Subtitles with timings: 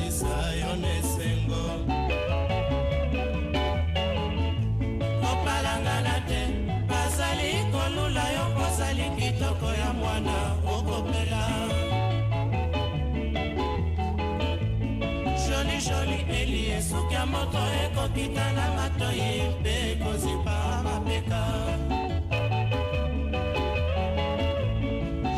[0.00, 1.62] kosalisa yo na esengo.
[5.30, 6.40] Opalangana te
[6.88, 11.44] bazali kolula yo kozali kitoko ya mwana okopela.
[15.46, 21.42] Joli joli elie suki ya moto ekokita na matoyi mpe kozipa mapeka.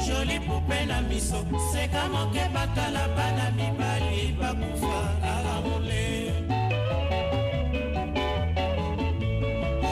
[0.07, 3.92] Joli pupe na miso seka moke batala bana mibali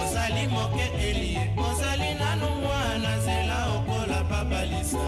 [0.02, 4.98] ozali moke elie ozali nanu mwana nzela okola babalisa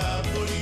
[0.00, 0.59] va voler.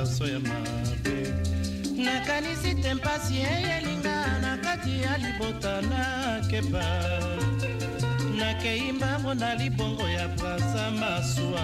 [0.00, 1.34] libaso ya mabe.
[1.96, 6.84] Nakanisi te mpasi eyelinga na kati ya libota nakeba
[8.38, 11.60] nakei mbango na libongo ya brasa masuwa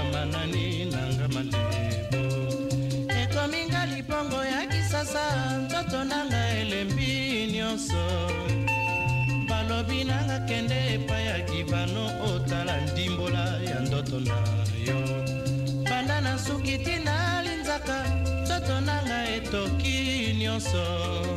[20.67, 21.36] sun.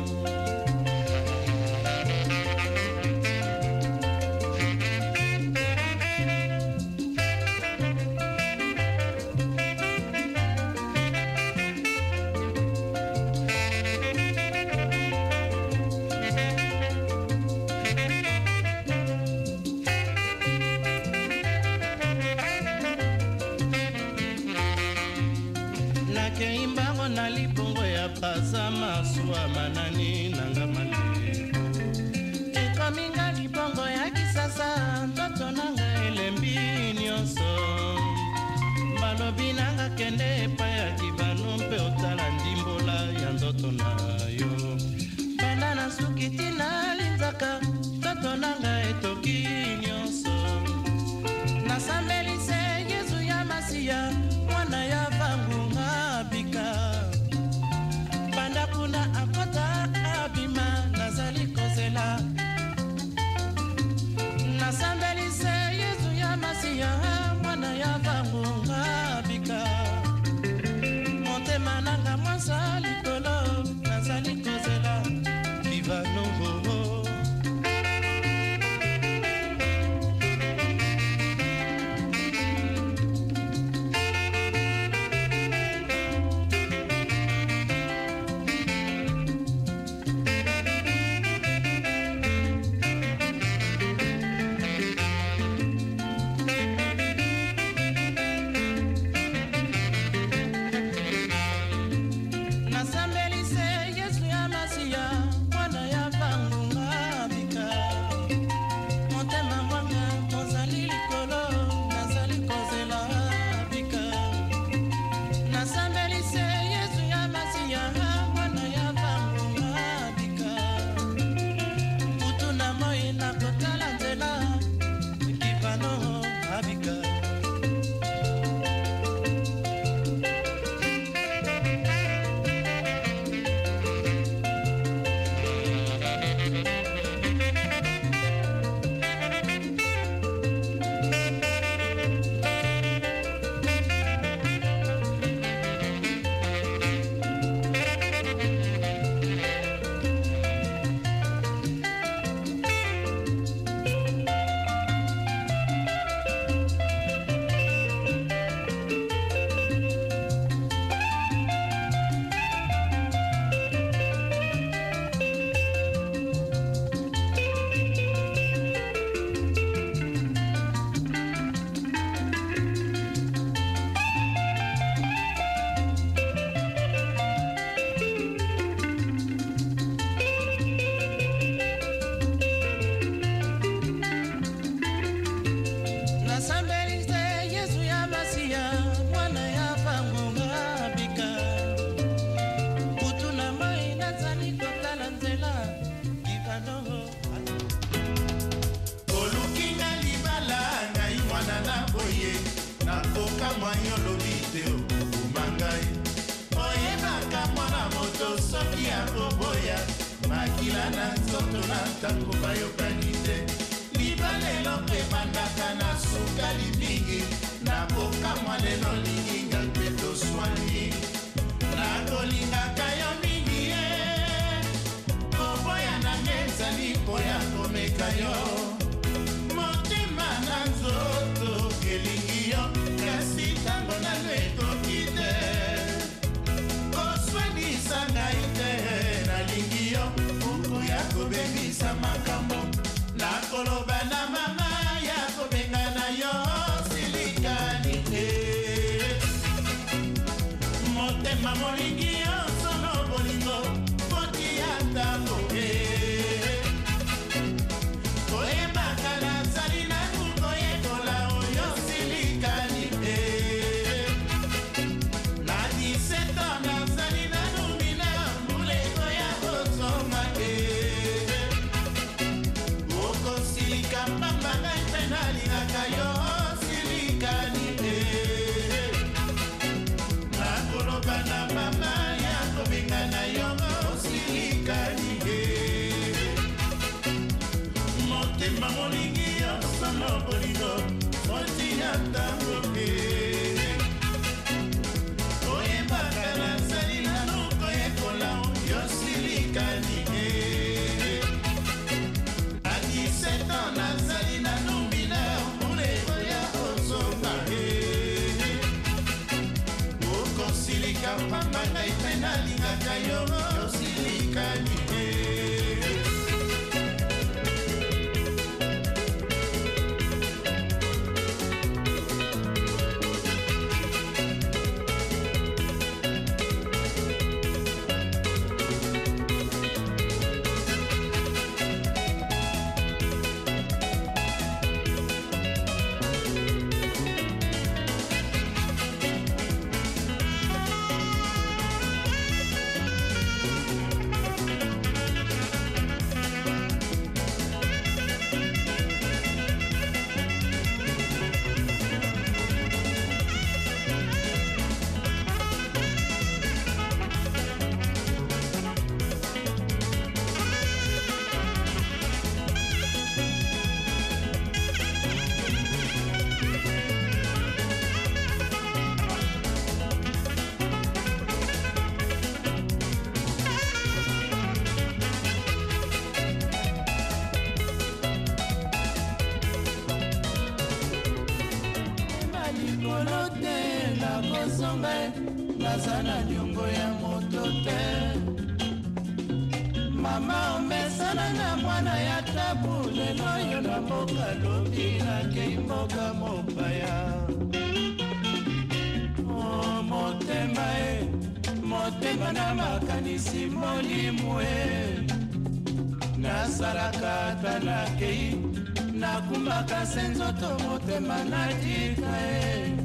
[409.60, 412.76] Nakumbaka se nzoto motema natika e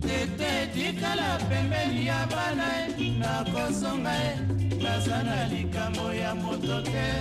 [0.00, 4.36] tete tikala pembeni ya bana e nakozonga e
[4.82, 7.12] naza na likambo ya moto te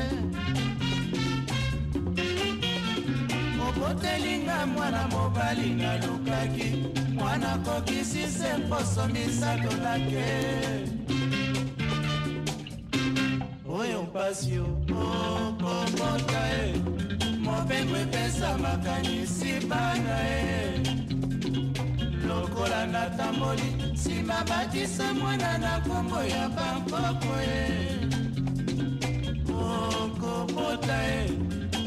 [3.67, 10.25] obotelinga mwana mobali nalukaki mwana kokisi se mposo misato nake.
[13.69, 17.02] Oyo mpasi okobota e
[17.63, 20.83] mopembo epesamaka nisiba na ye.
[22.27, 27.63] Lokola natamboli nsima batisa mwana na nkombo ya bampoko ye.
[29.47, 31.29] Okobota ye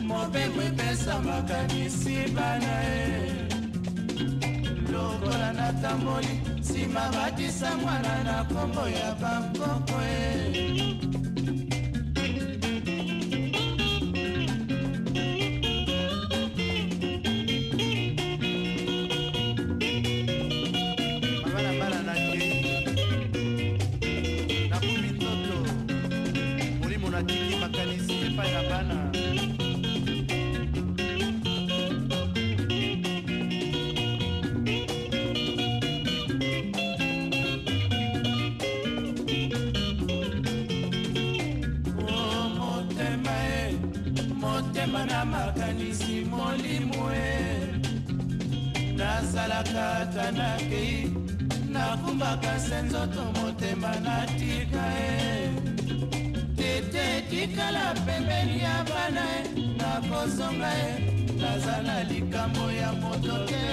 [0.02, 3.49] mopembo epesamaka nisiba na ye.
[4.92, 11.25] Lokola natamboli nsima batisa mwana na nkombo ya bampoko ye.
[49.56, 51.10] Nasalaka ata nakei
[51.68, 55.50] nakumbaka se nzoto motema natika e.
[56.56, 63.66] Tete tikala pembeni ya bana e nakozonga e naza na likambo ya moto te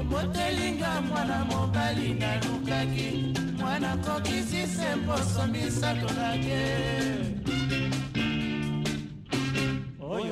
[0.00, 7.21] obotelinga mwana mobali nalukaki mwana kokisi se mposo misato nake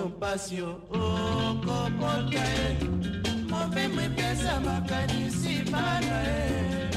[0.01, 2.85] oyo mpasi okobota e
[3.51, 6.91] mobembo epesa makanisi bana e.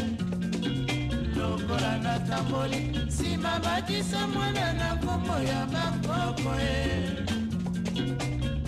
[1.36, 6.72] Lokola natamboli nsima batisa mwana na nkombo ya bakoko e.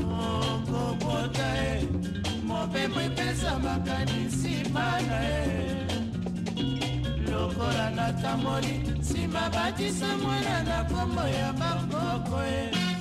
[0.04, 1.88] Okobota e
[2.44, 5.86] mobembo epesa makanisi bana e.
[7.32, 12.95] Lokola natamboli nsima batisa mwana na nkombo ya bakoko e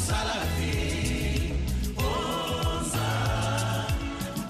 [0.00, 1.52] kosala te
[1.96, 3.10] oza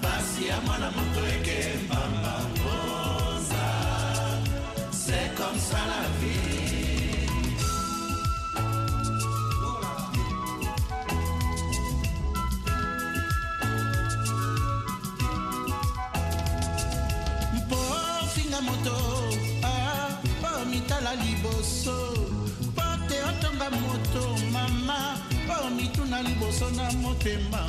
[0.01, 2.35] pasi ya mwana moto ekembamba
[2.73, 3.67] oza
[4.91, 7.27] se comme ça la vie.
[17.55, 18.95] Mpofinga moto
[19.63, 20.09] ah,
[20.41, 22.20] po mitala liboso.
[26.21, 27.67] ozalaka liboso na motema.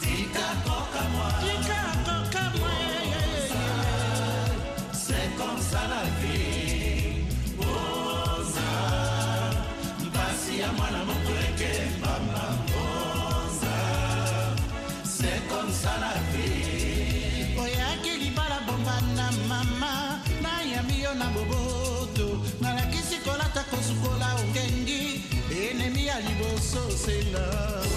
[0.00, 2.70] Tika kokamwa tika kokamwa
[4.92, 6.57] c'est comme ça la vie.
[27.08, 27.87] Love.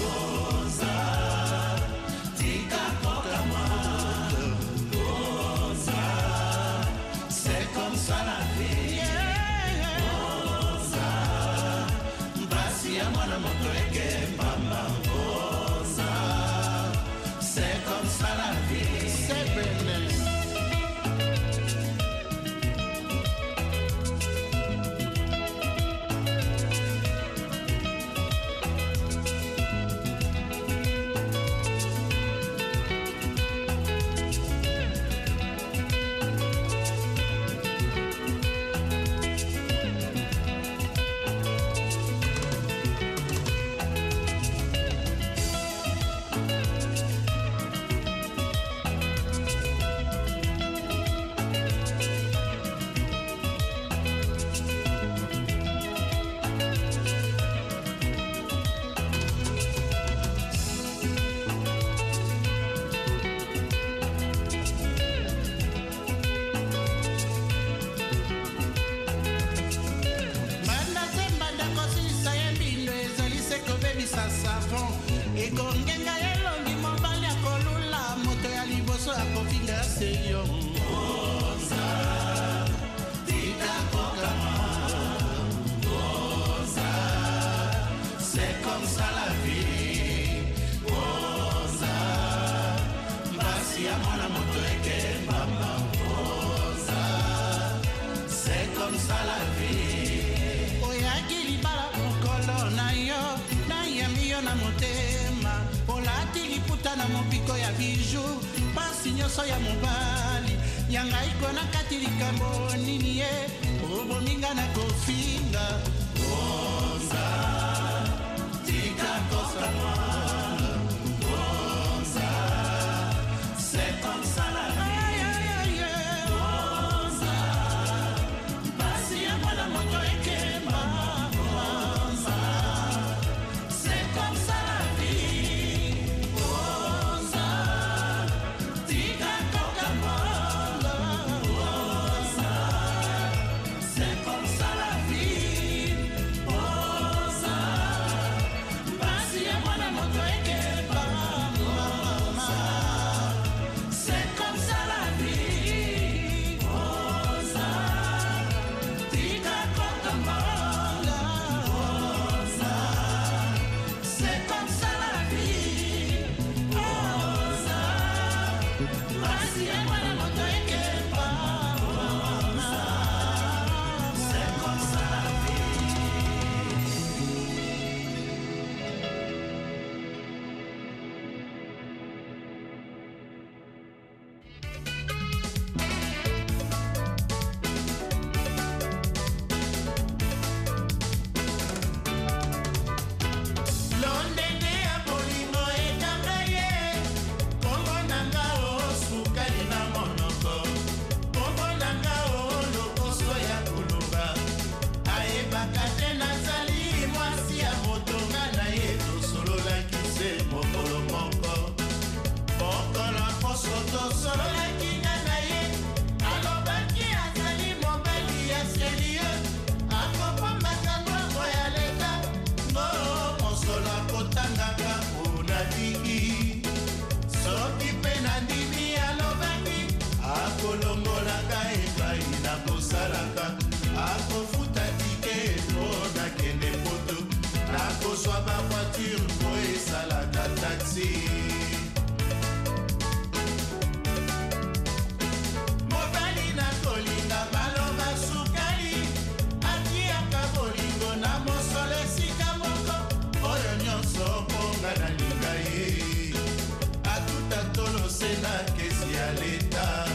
[259.31, 260.10] realidade.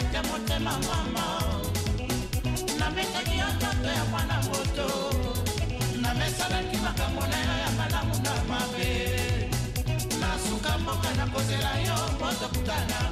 [0.00, 1.26] nabetaki ya motema mama.
[2.78, 4.88] Nabetaki yo nzoto ya mwana moto.
[6.00, 8.90] Namesalaki makambo na yo ya malamu na mabe.
[10.20, 13.09] Nasuka mboka nakozela yo mozokuta na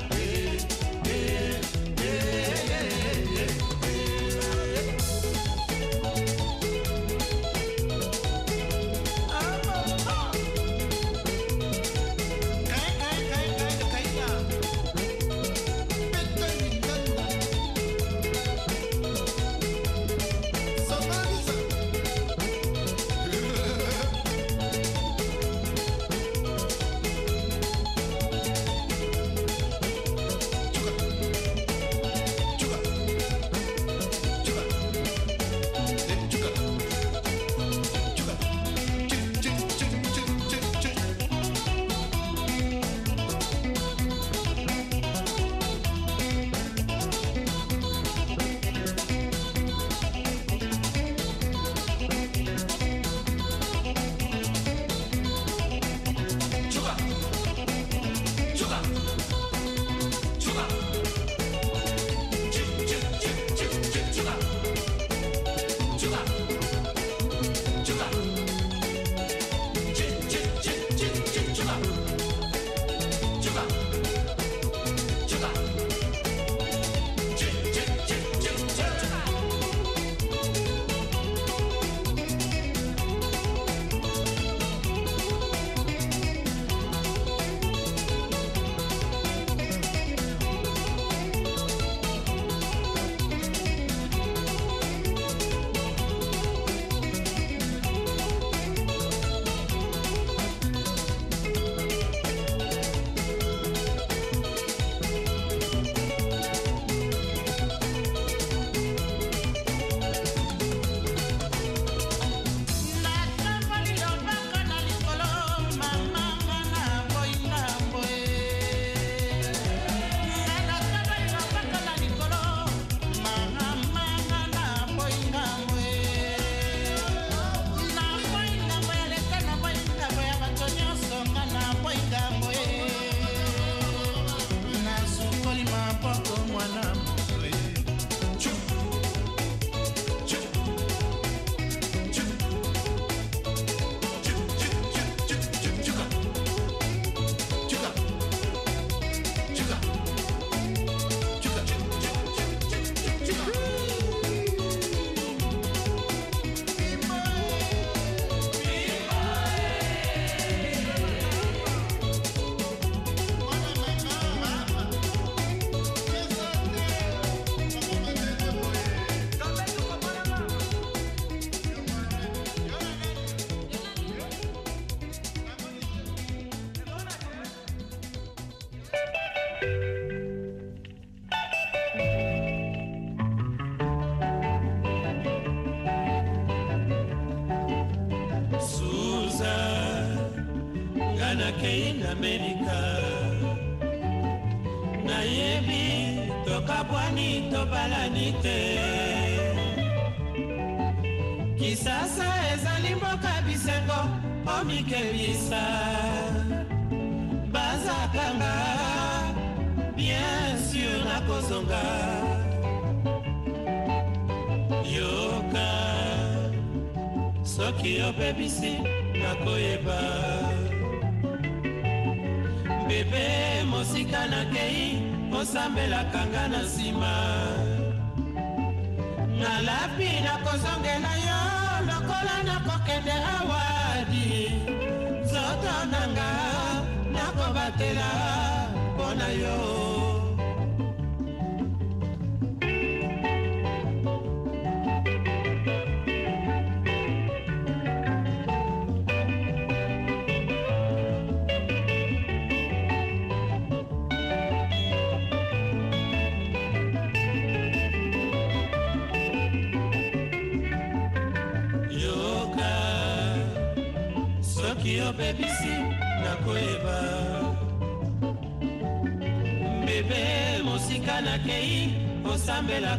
[198.18, 198.67] tobalani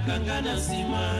[0.10, 1.18] osambelaka nga na nsima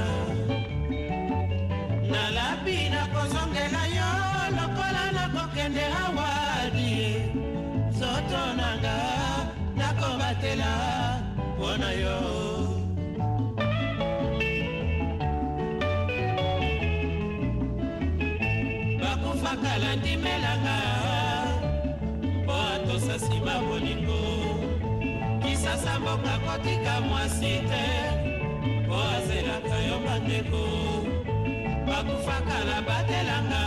[32.70, 33.64] bakufaka na batelanga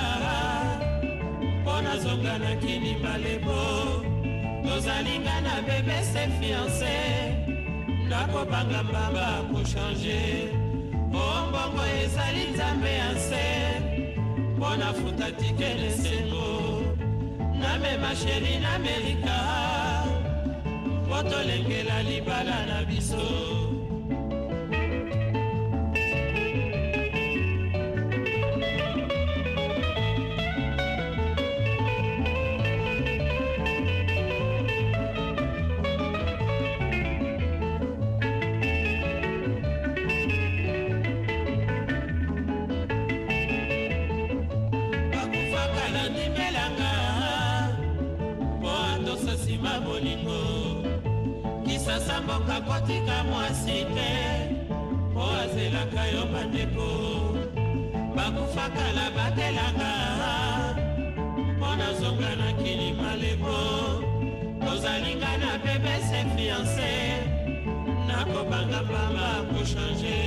[1.63, 4.05] mpo nazonga na kini malebo.
[4.63, 7.35] Tozalinga na bebese fiance
[8.09, 10.49] nakobanga mbamba kochange
[11.13, 13.45] ombongo ezali nzambe ya nse.
[14.57, 16.83] Mpo nafuta tike lesengo
[17.61, 19.37] namema sheri na amerika
[21.07, 23.72] mpo tolengela libala na biso
[52.41, 54.13] mboka kotika mwasi te
[55.11, 56.89] mpo azelaka yo bandeko.
[58.17, 59.93] Bakufaka na batelanga
[61.57, 63.57] mpo nazonga na kili malebo
[64.65, 66.93] tozalinga na bebese fiance
[68.07, 70.19] nakobanga mbamba kochange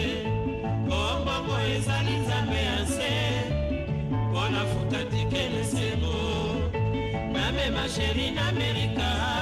[0.86, 3.12] ombongo ezali nzambe ya nse
[4.30, 6.16] mpo nafuta tike lesengo
[7.34, 9.35] namema sheri na amerika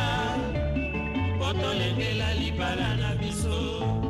[1.61, 4.02] tolengela libala na biso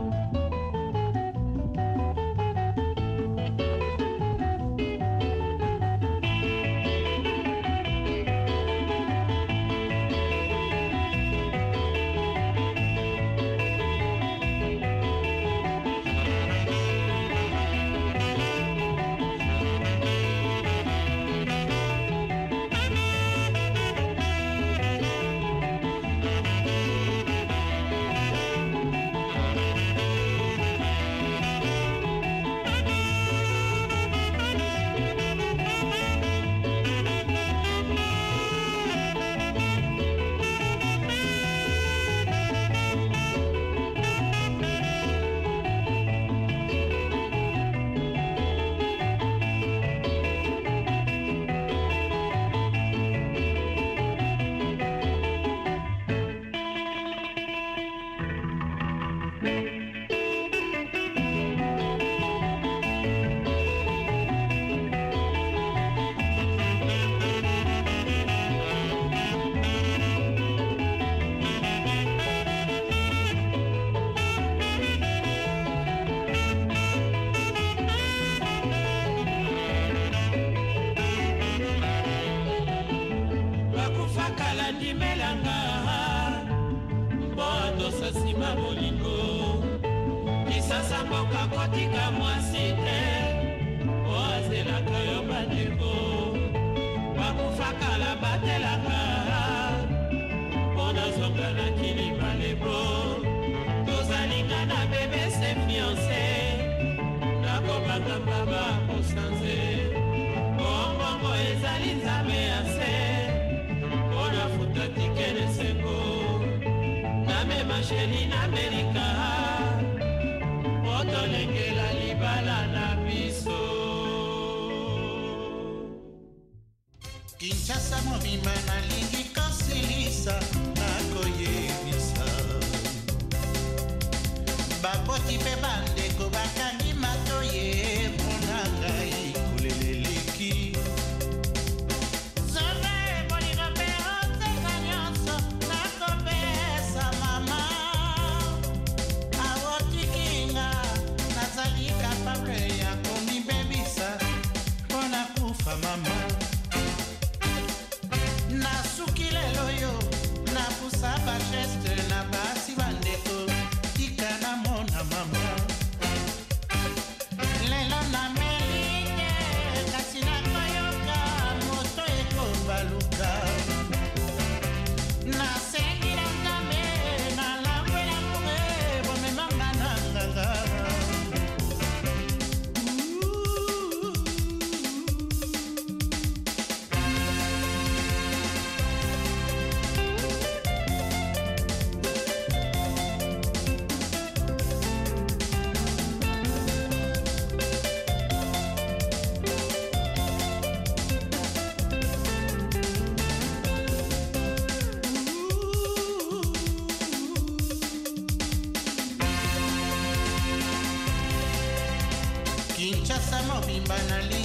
[213.34, 214.43] Sama Bimba Nali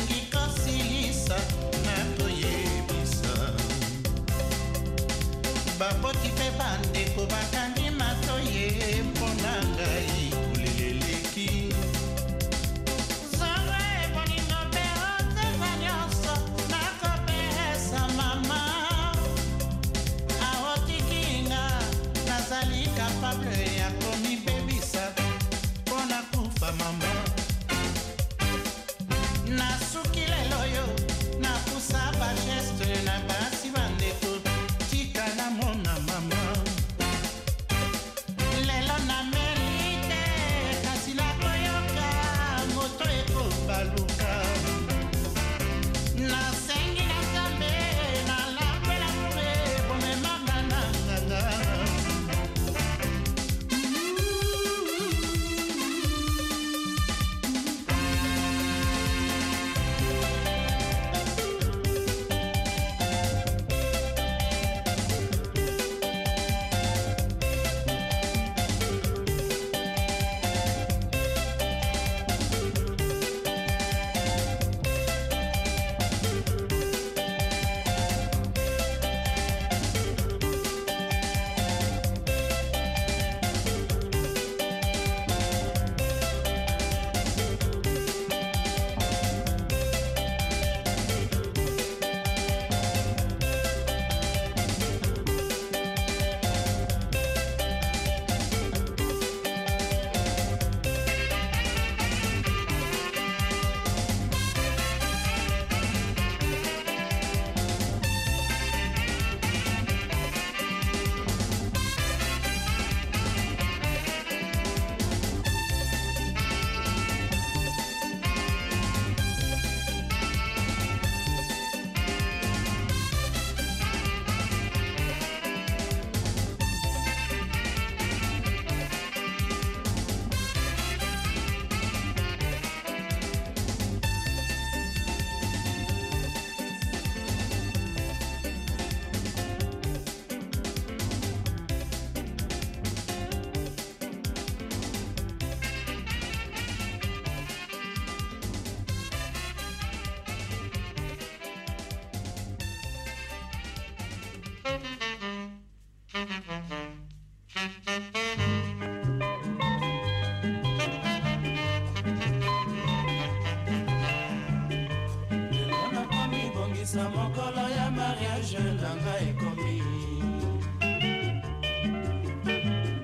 [166.59, 169.83] kobongisa mokolo ya mariage na ngai ekomi.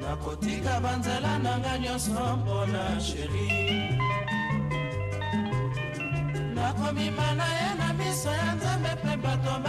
[0.00, 3.48] Nakotika banzela na ngai nyonso mpona sheri
[6.54, 9.60] nakomima na ye na miso ya nzambe mpe bato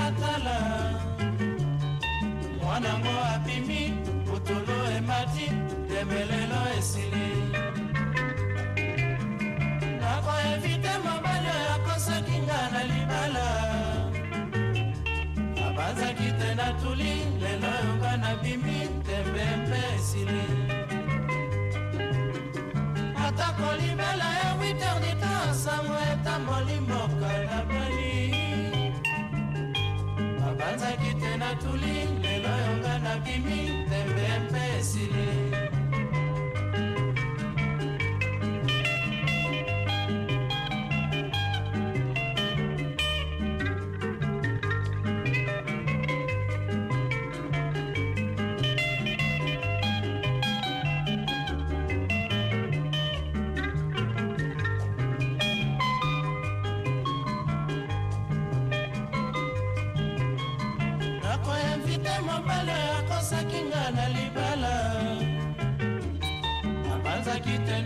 [3.55, 3.93] elimi
[4.25, 5.47] putulu emati
[5.89, 6.34] dembele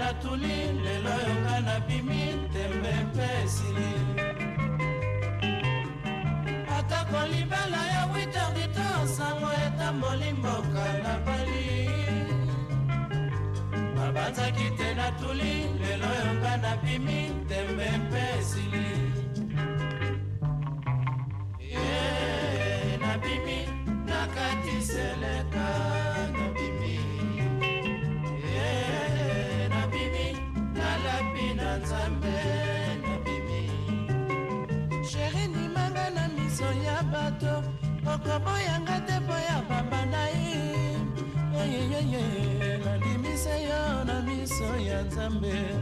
[0.10, 0.69] abanzaki
[45.38, 45.78] ya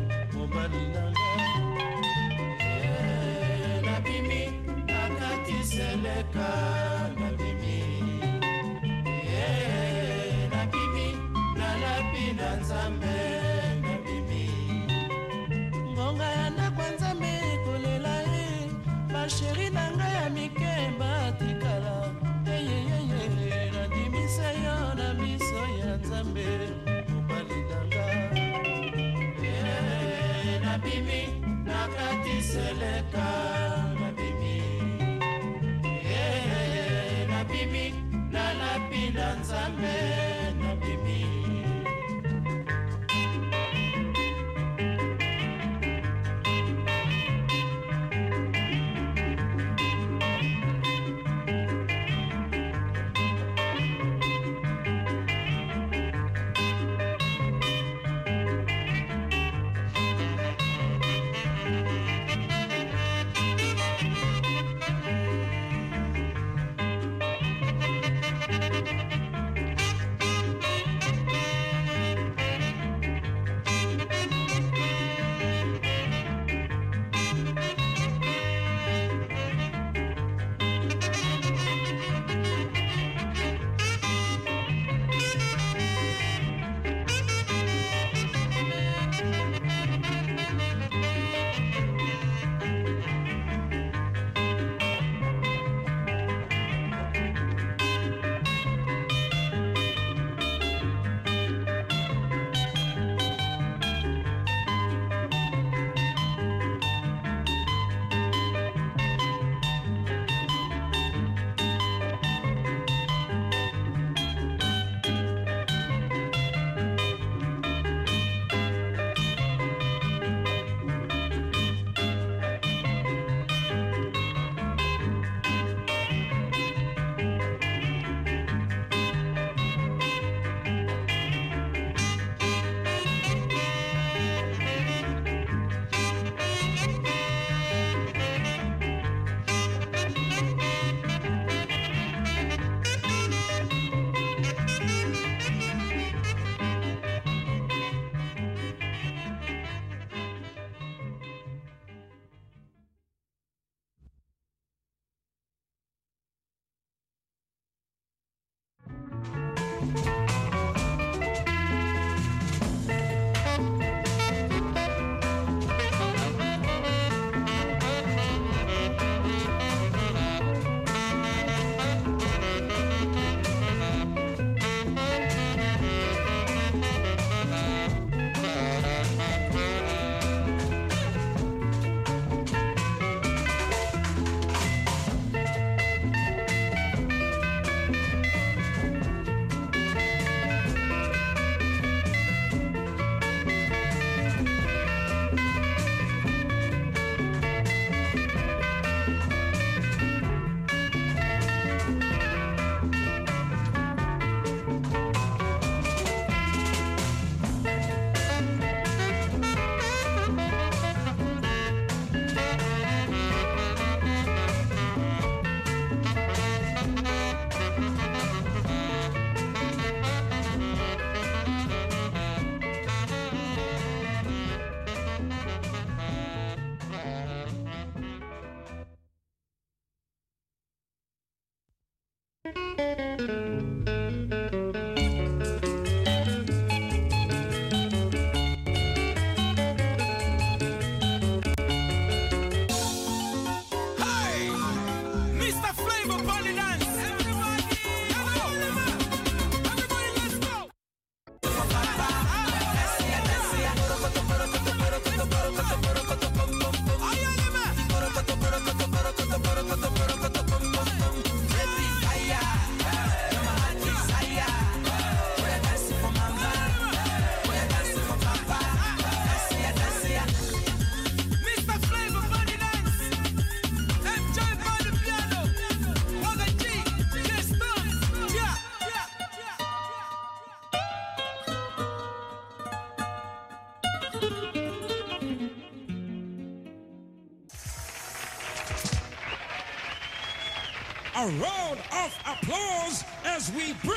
[293.38, 293.97] as we bring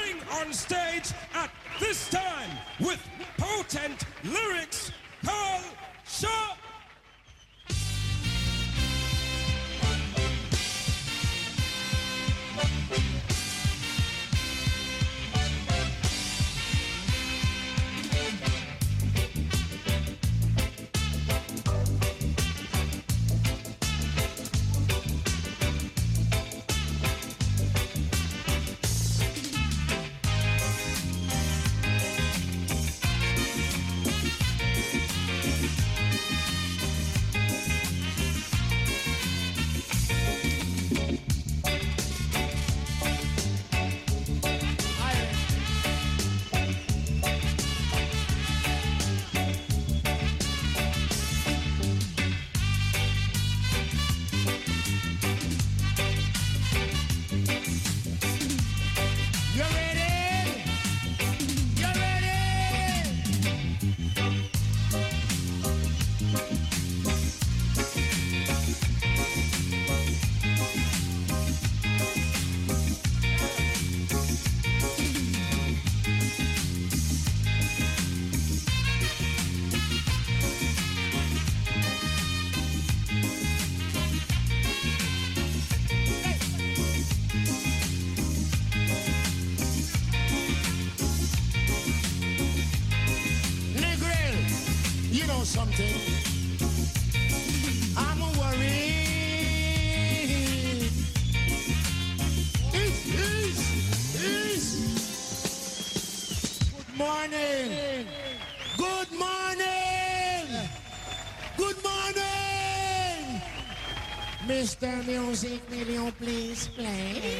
[115.42, 117.39] Music Million, please play.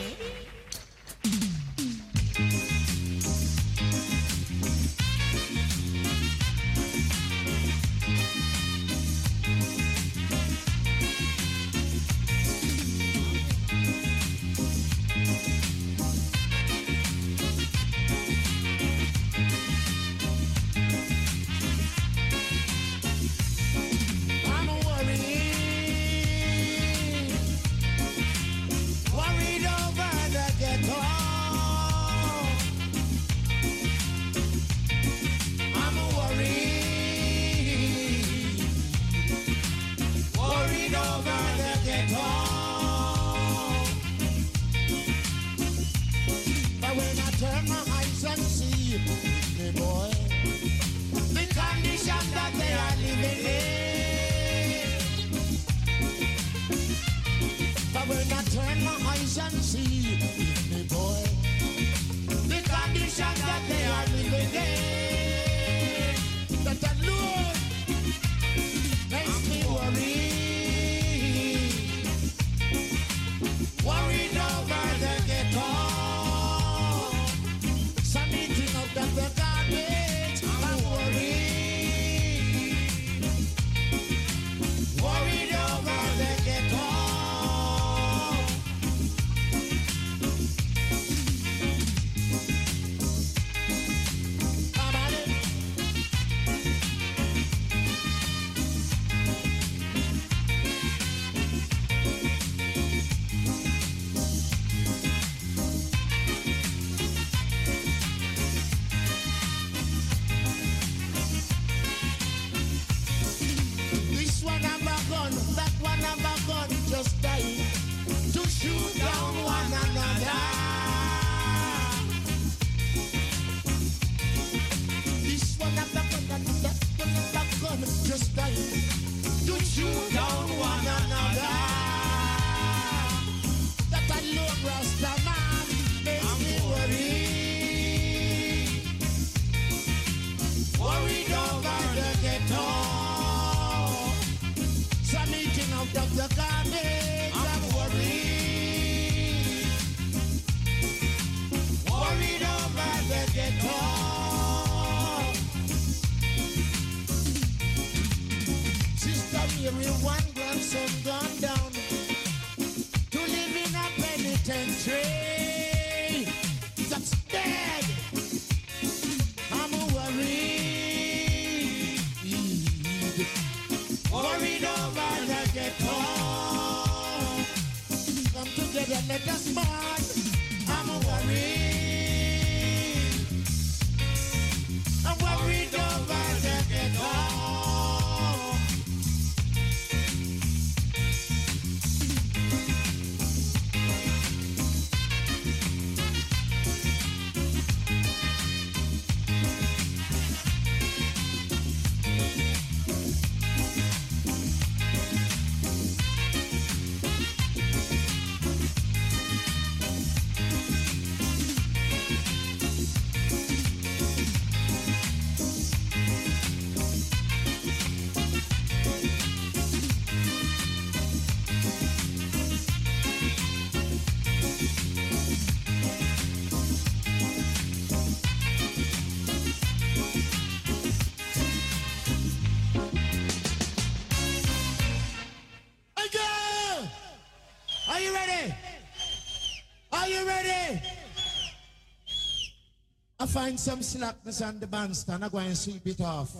[243.51, 245.25] Find some slackness on the bandstand.
[245.25, 246.31] I'm going to sweep it off.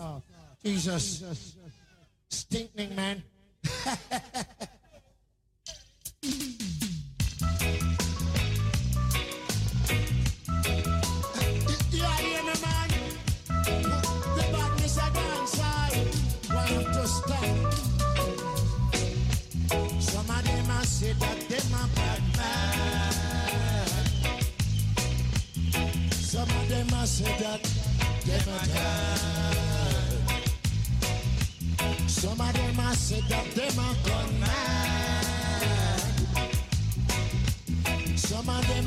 [0.65, 1.50] Jesus.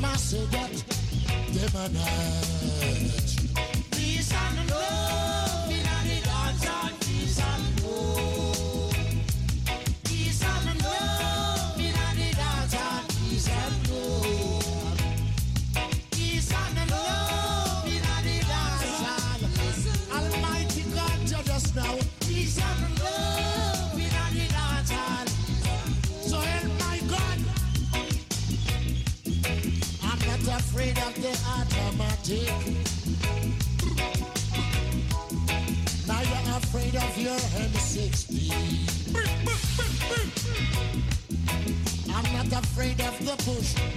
[0.02, 0.72] A say that.
[1.52, 3.73] Them a
[42.84, 43.93] afraid of the bush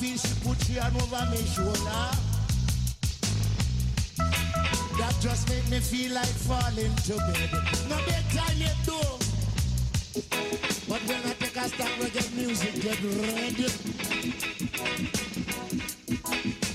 [0.00, 2.08] feel she put she hand over my shoulder.
[4.96, 7.50] That just made me feel like falling to bed.
[7.90, 9.18] No bedtime yet though.
[10.88, 13.68] But when I take a stop, reggae music get ready.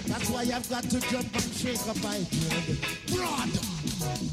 [0.05, 2.77] That's why I've got to jump and shake up my head.
[3.09, 3.49] Broad.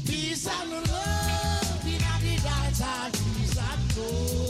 [0.05, 3.09] Peace and love in the dance hall.
[3.09, 4.42] Peace and love.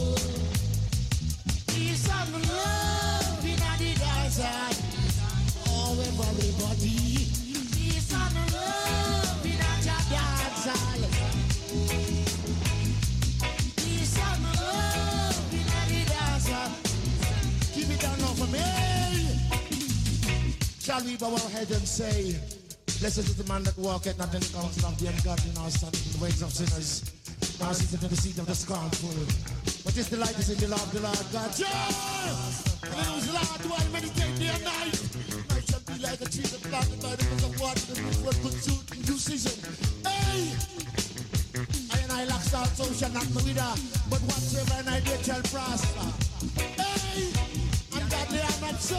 [20.83, 22.35] Shall we bow our head and say,
[22.99, 26.05] Blessed is the man that walketh not in the counsel of the ungodly, nor standeth
[26.05, 27.07] in the ways of sinners,
[27.59, 29.09] nor sitteth in the seat of the scornful.
[29.83, 31.51] But his delight is in the law of the Lord God.
[31.57, 31.67] Yeah!
[32.93, 34.95] And was the Lord do I meditate day and night.
[35.51, 38.37] I shall be like a tree that planted by the rivers of water, the was
[38.39, 39.57] good suit in due season.
[40.07, 40.55] Hey!
[41.91, 43.67] I and I lack salt, so shall not me wither.
[43.67, 43.75] Ah.
[44.07, 46.07] But whatsoever and I do shall prosper.
[46.79, 47.42] Hey!
[48.23, 48.95] Ungodly are not so.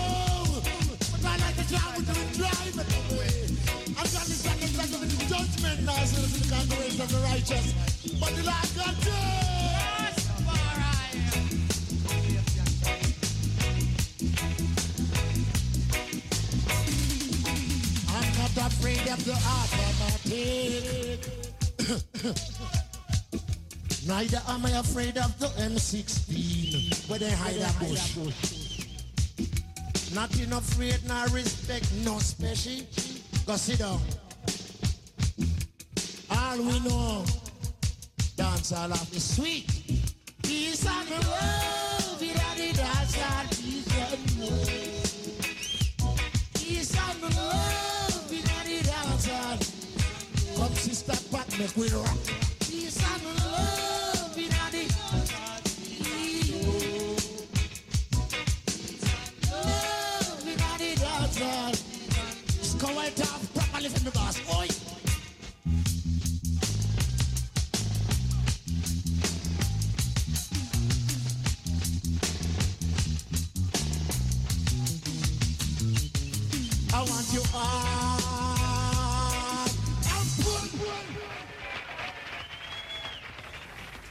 [1.12, 3.48] But I like the cloud with the wind driving away.
[3.88, 7.72] Ungodly standing like of the judgment, now so the congregation of the righteous.
[8.20, 9.14] But the Lord God does.
[18.08, 21.20] I'm not afraid of the automatic.
[24.06, 28.63] Neither am I afraid of the M16 where they hide a bush.
[30.14, 32.86] Not enough afraid nor respect, no special.
[33.46, 34.00] Go sit down.
[36.30, 37.24] All we know,
[38.36, 39.66] dance all of the sweet.
[40.44, 43.46] Peace and love in the dance hall.
[43.50, 44.68] Peace and love.
[46.54, 49.58] Peace and love in the dance hall.
[50.56, 52.43] Come sister Pat, make we rock.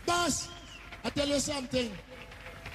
[0.05, 0.49] Boss,
[1.03, 1.91] I tell you something.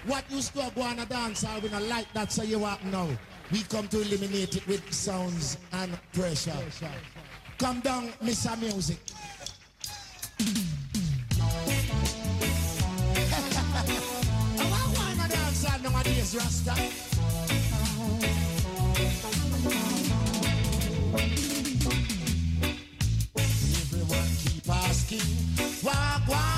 [0.07, 2.83] What used to go on a dance hall, we not like that, so you walk
[2.85, 3.09] now.
[3.51, 6.53] We come to eliminate it with sounds and pressure.
[7.59, 8.59] Come down, Mr.
[8.61, 8.99] Music.
[14.61, 17.08] I want a dance hall nowadays, Rasta.
[25.09, 25.23] Keep
[25.83, 26.58] asking, walk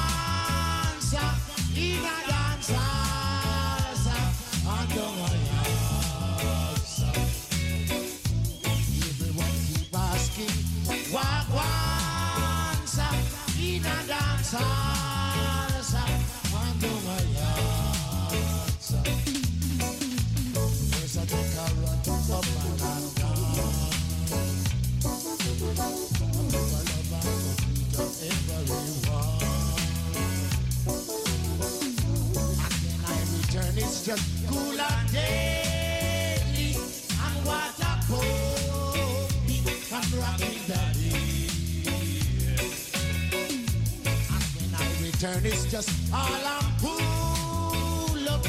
[45.23, 48.47] when I return, it's just all I'm pull up,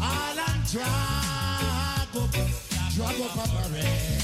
[0.00, 2.30] all I'm drag up,
[2.94, 4.23] drag up a operator.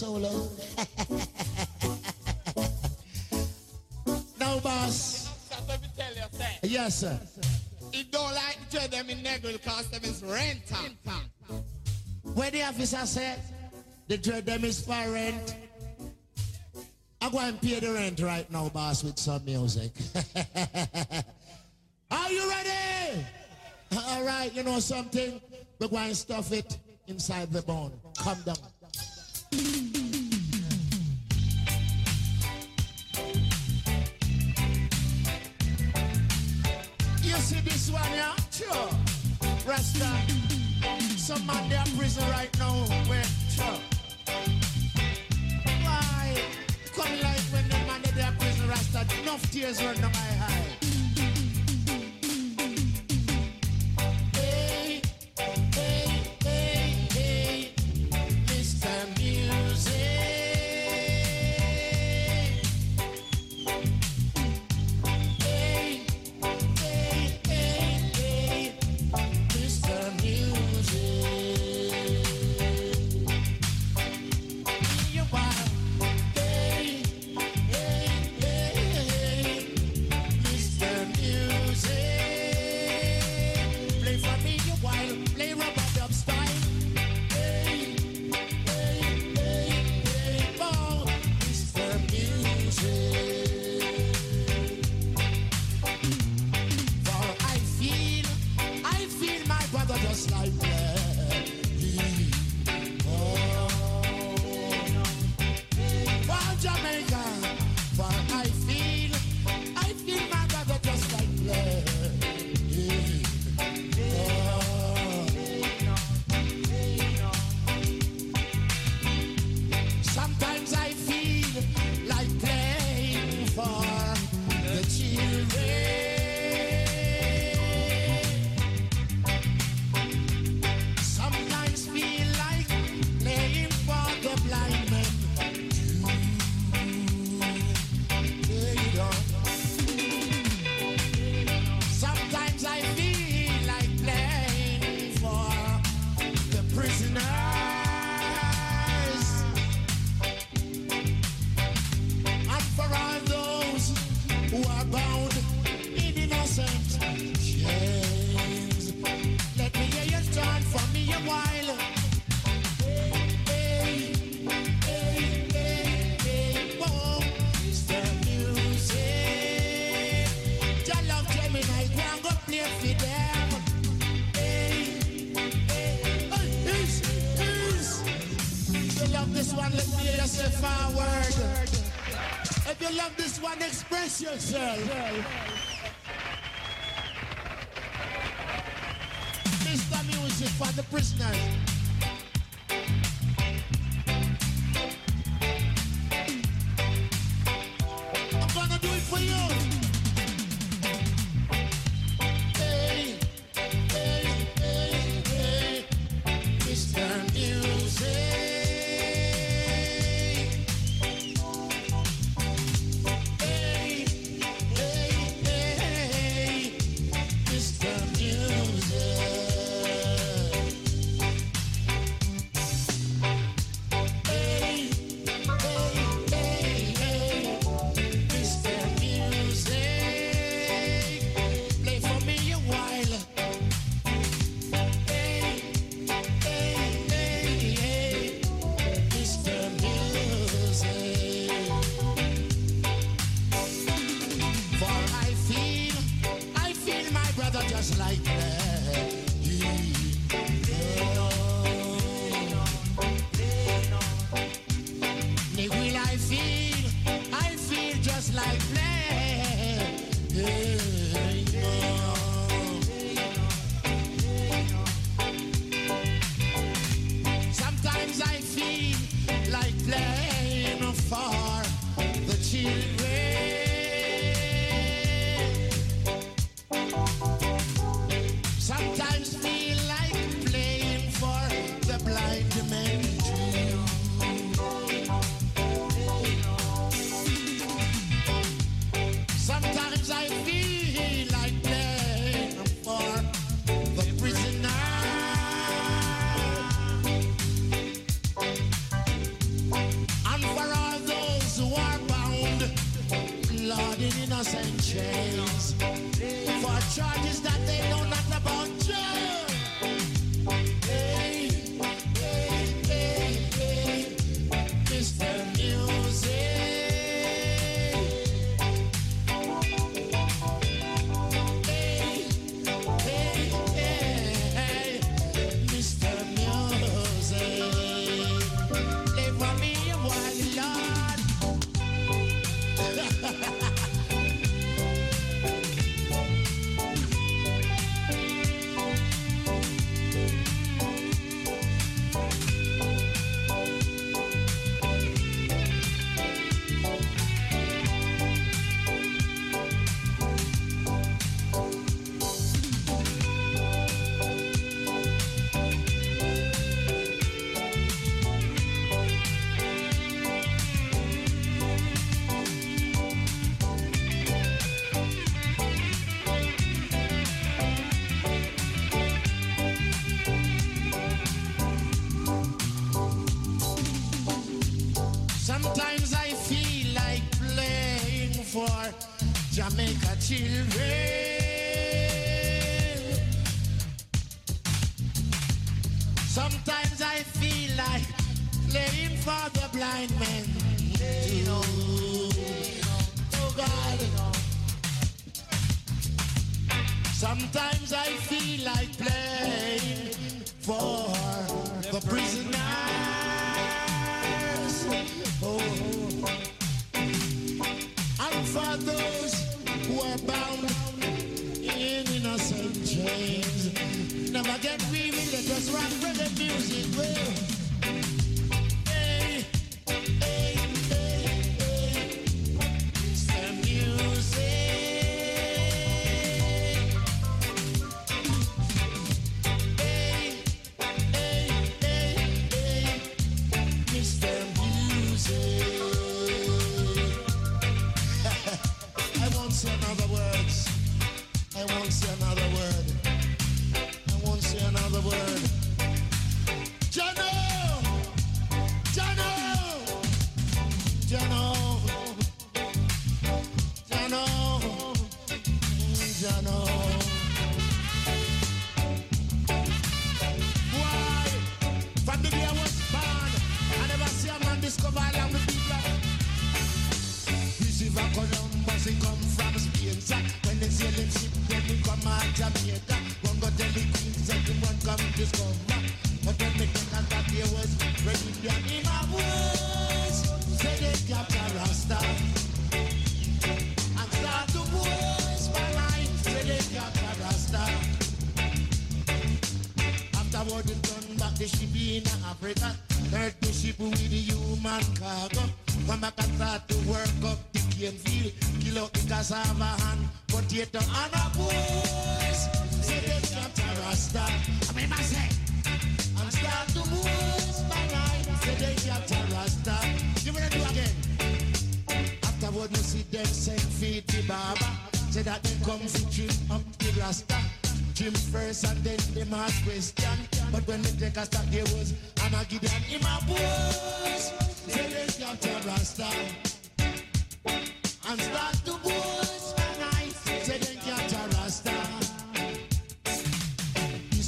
[0.00, 0.32] Solo?
[4.40, 5.28] no, boss.
[5.50, 6.58] That's me tell you, say.
[6.62, 7.20] Yes, sir.
[7.92, 10.72] He don't like to trade them in Negro because them is rent.
[12.32, 13.42] Where the officer said
[14.08, 15.54] the dread them is for rent.
[17.20, 19.92] I go and pay the rent right now, boss, with some music.
[22.10, 23.26] Are you ready?
[23.94, 25.42] All right, you know something?
[25.78, 27.92] We're going to stuff it inside the bone.
[28.16, 28.56] Come down.
[37.40, 38.34] See this one, yeah?
[38.50, 38.90] Sure.
[39.66, 40.08] Rasta.
[41.16, 42.72] Some man they are prison right now.
[43.08, 43.24] Where?
[43.48, 43.80] Sure.
[45.84, 46.42] Why?
[46.94, 49.06] Come like when the man they are prison, Rasta.
[49.22, 50.69] Enough tears run down my eye.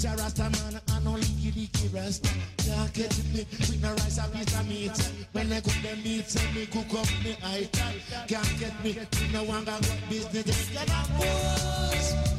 [0.05, 2.29] A rasta man and only the rasta.
[2.59, 5.13] Can't catch me with no rice and with a meat.
[5.31, 8.01] When I cook the meat, send me cook up me item.
[8.27, 10.73] Can't get me with no one got business.
[10.73, 12.32] You're not.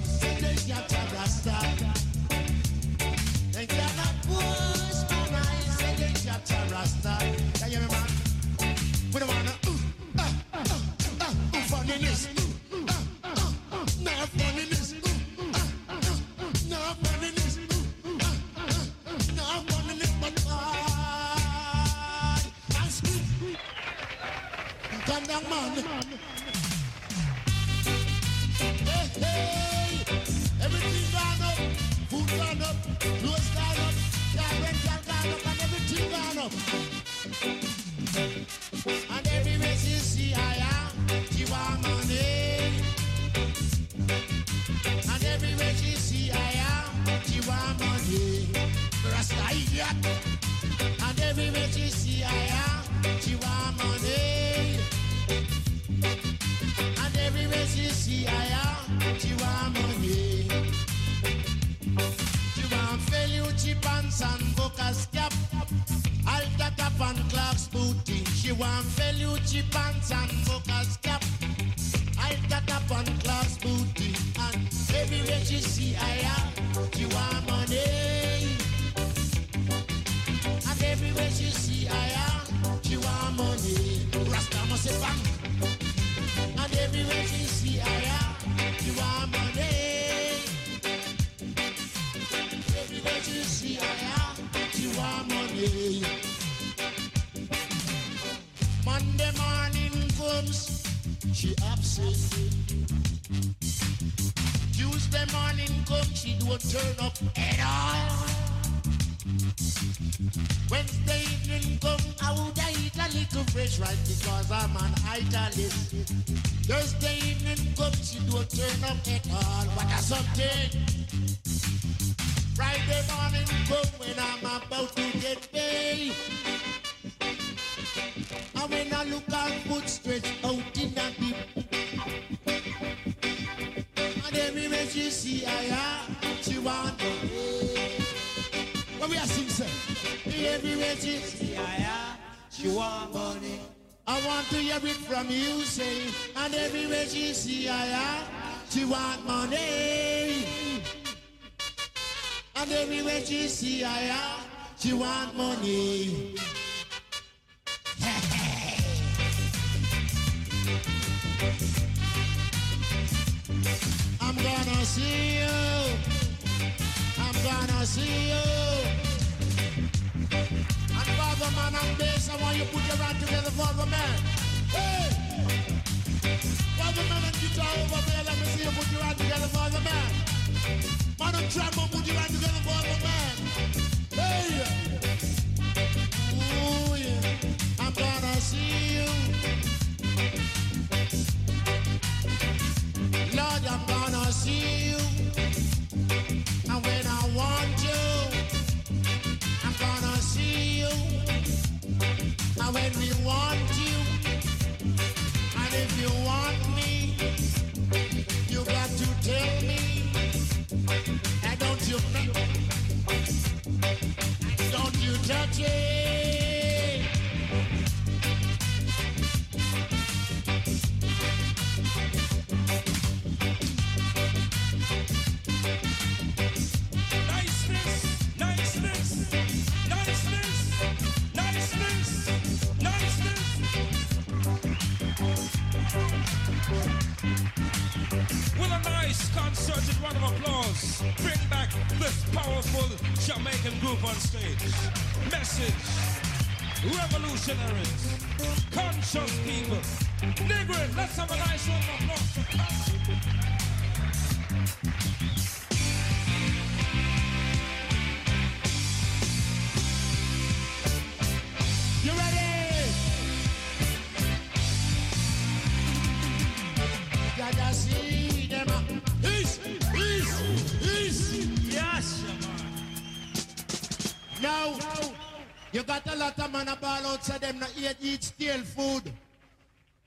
[278.03, 279.11] eat stale food.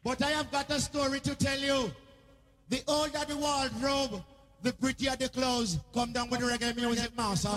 [0.04, 1.90] But I have got a story to tell you.
[2.68, 4.22] The older the wardrobe,
[4.62, 5.78] the prettier the clothes.
[5.94, 7.48] Come down with the reggae music, master.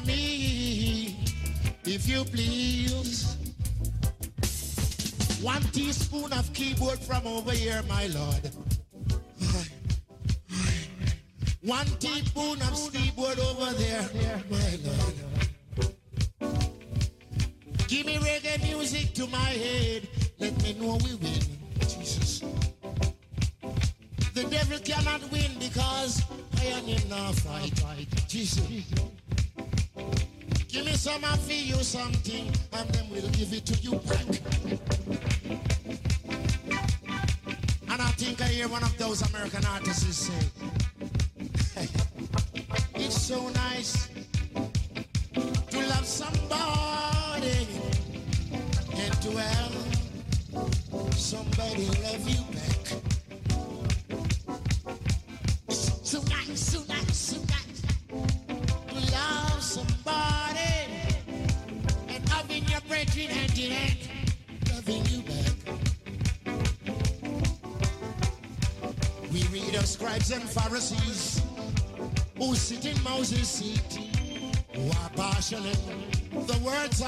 [0.00, 1.16] me,
[1.84, 3.36] if you please.
[5.42, 8.50] One teaspoon of keyboard from over here, my lord.
[11.62, 12.41] One teaspoon.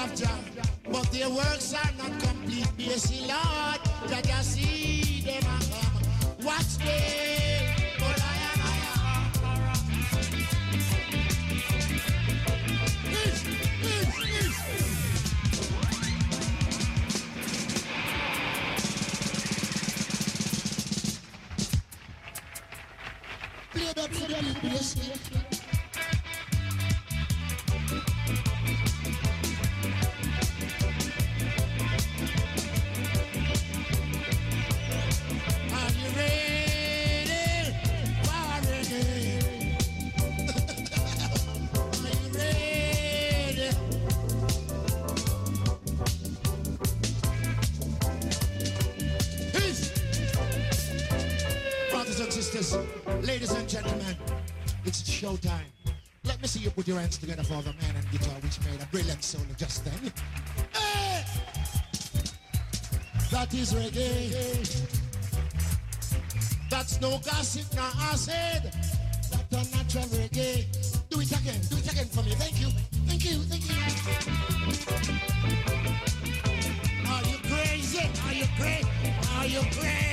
[0.05, 0.34] I'm done.
[57.05, 60.11] Hands together for the man and guitar which made a brilliant solo just then.
[60.73, 61.23] Hey!
[63.29, 64.33] That is reggae.
[66.67, 68.73] That's no gossip, no acid.
[69.31, 70.65] That's a natural reggae.
[71.09, 72.31] Do it again, do it again for me.
[72.31, 72.69] Thank you,
[73.05, 73.75] thank you, thank you.
[77.11, 78.09] Are you crazy?
[78.25, 78.89] Are you crazy?
[79.37, 80.04] Are you crazy?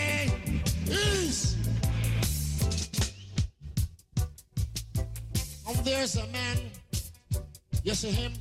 [8.02, 8.31] See him?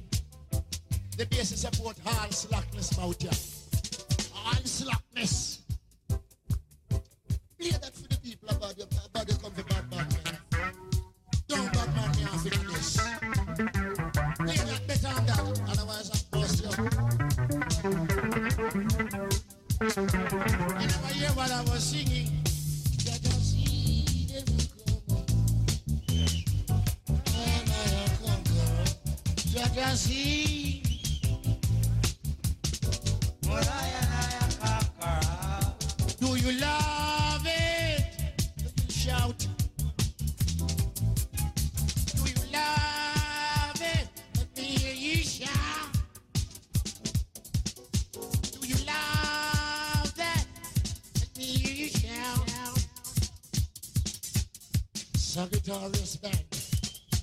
[55.32, 56.44] Sagittarius band,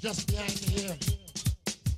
[0.00, 0.96] just behind here.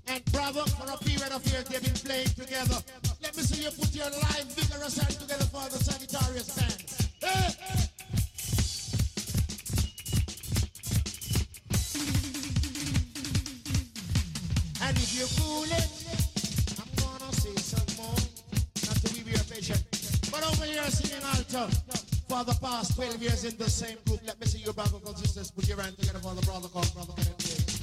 [0.08, 2.82] And Bravo, for a period of years they've been playing together.
[3.22, 6.82] Let me see you put your live vigorous hand together for the Sagittarius band.
[7.22, 7.54] Hey!
[14.82, 15.88] And if you cool it,
[16.82, 18.18] I'm gonna say some more.
[18.84, 19.84] Not to be patient.
[20.28, 21.70] But over here singing alto
[22.26, 24.19] for the past 12 years in the same group.
[24.60, 27.80] See your brothers and sisters put your hand together for the brother called Brother Kenneth.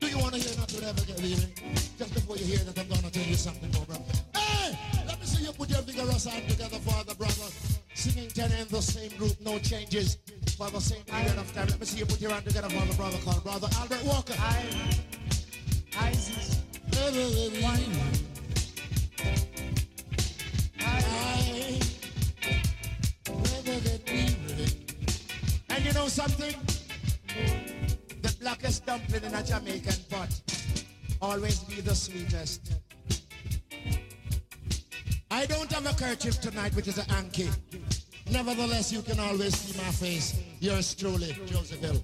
[0.00, 1.54] Do you want to hear not to ever get leaving?
[1.96, 4.02] Just before you hear that, I'm going to tell you something more, brother.
[4.34, 4.76] Hey!
[5.06, 7.48] Let me see you put your vigorous hand together for the brother.
[7.94, 10.18] Singing tenor in the same group, no changes.
[10.56, 11.68] For the same period of time.
[11.68, 14.34] Let me see you put your hand together for the brother called Brother Albert Walker.
[14.36, 14.66] I,
[15.96, 16.58] Isis.
[16.96, 18.31] And
[36.74, 37.48] which is an anky.
[38.30, 40.40] Nevertheless, you can always see my face.
[40.60, 42.02] Yours truly, Joseph Hill.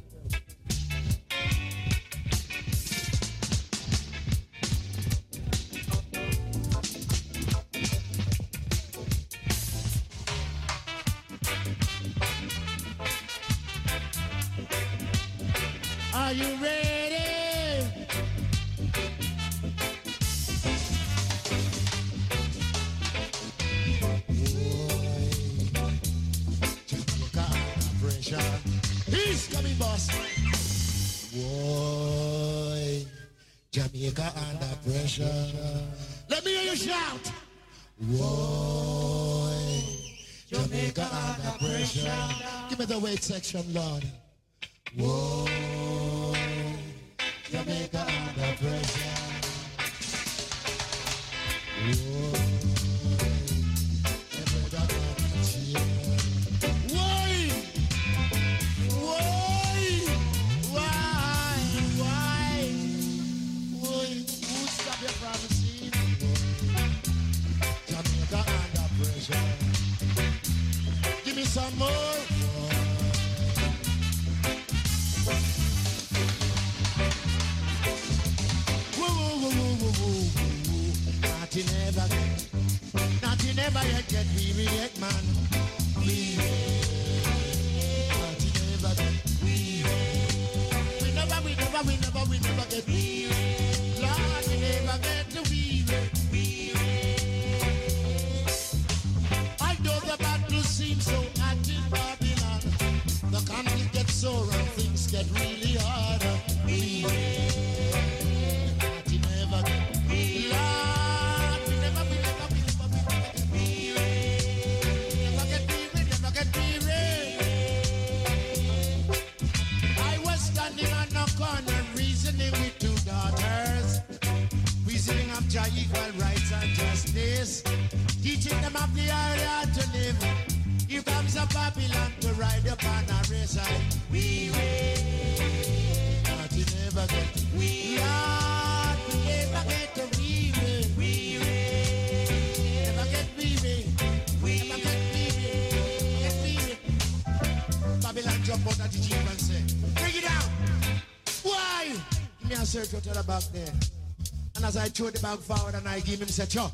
[154.98, 156.72] Throw the bag forward and I give him, say, Chuck,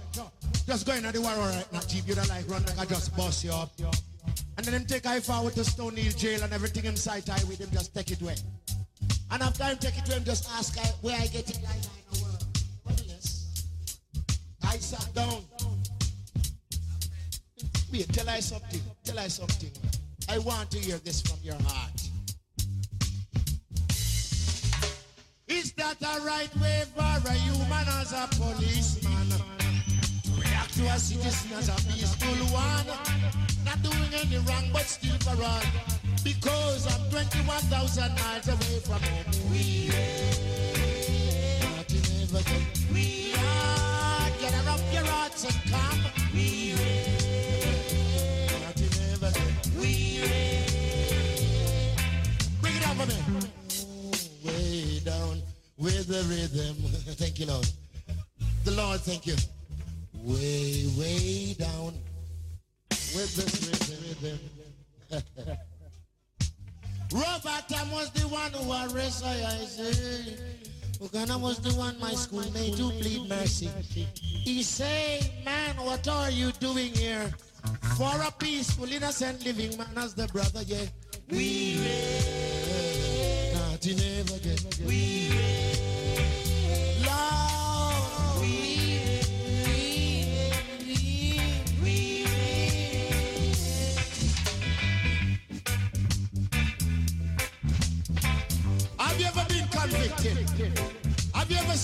[0.67, 2.09] just go in at the war right now, Jeep.
[2.09, 3.71] You don't like run like I just bust you up.
[4.57, 7.59] And then him take I forward to Stone Hill jail and everything inside I with
[7.59, 8.37] him, just take it away.
[9.31, 11.85] And after him take it to him, just ask I, where I get it like.
[12.87, 13.63] Well, yes.
[14.63, 15.43] I sat down.
[17.93, 18.81] Wait, tell I something.
[19.05, 19.71] Tell I something.
[20.31, 21.34] I want to hear this from
[37.37, 39.25] I'm 21,000 miles away from home.
[39.51, 39.89] We
[41.77, 42.65] Nothing ever get.
[42.93, 44.31] We ah, are.
[44.41, 46.01] Gather up your hearts and come.
[46.33, 46.79] We ah,
[48.67, 49.67] Nothing ever get.
[49.79, 49.93] We
[52.61, 53.19] Bring it up for me
[54.45, 55.43] way down
[55.77, 56.77] with the rhythm.
[57.17, 57.69] thank you, Lord.
[58.65, 59.37] The Lord, thank you.
[60.23, 61.95] Way, way down
[68.67, 70.37] one who arrested I say.
[71.01, 73.69] Uganda was the one my schoolmate to plead mercy.
[74.45, 77.31] He say, man, what are you doing here?
[77.97, 80.87] For a peaceful, innocent living man as the brother, yeah.
[81.31, 83.55] We reign.
[83.55, 84.79] Nothing ever get.
[84.87, 85.64] We reign.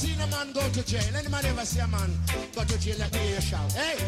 [0.01, 1.15] Seen a man go to jail?
[1.15, 2.11] Any man ever see a man
[2.55, 2.97] go to jail?
[2.99, 3.71] Let me hear shout.
[3.73, 3.99] Hey!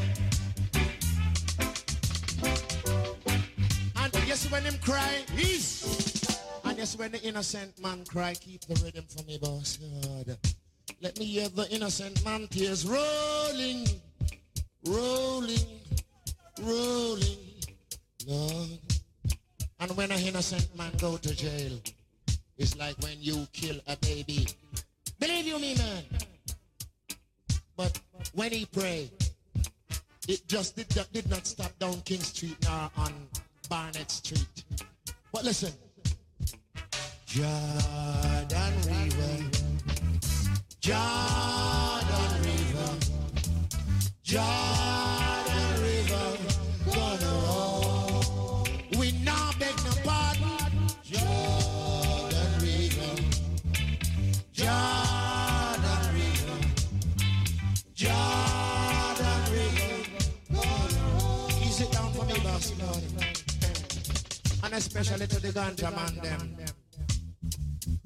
[3.97, 6.41] And yes, when him cry, he's.
[6.65, 9.77] And yes, when the innocent man cry, keep the rhythm for me, boss.
[9.77, 10.39] God.
[11.03, 13.87] Let me hear the innocent man tears rolling,
[14.87, 15.69] rolling,
[16.63, 17.39] rolling,
[18.27, 18.79] Lord.
[19.81, 21.79] And when an innocent man go to jail,
[22.57, 24.47] it's like when you kill a baby.
[25.23, 26.03] Believe you me, man.
[27.77, 27.97] But
[28.35, 29.09] when he pray,
[30.27, 33.29] it just did, not- did not stop down King Street nor on
[33.69, 34.65] Barnett Street.
[35.33, 35.73] But listen.
[37.27, 39.51] Jordan River.
[40.81, 42.99] Jordan River.
[44.25, 46.42] Jordan River.
[64.73, 66.57] And especially to the ganja man, them.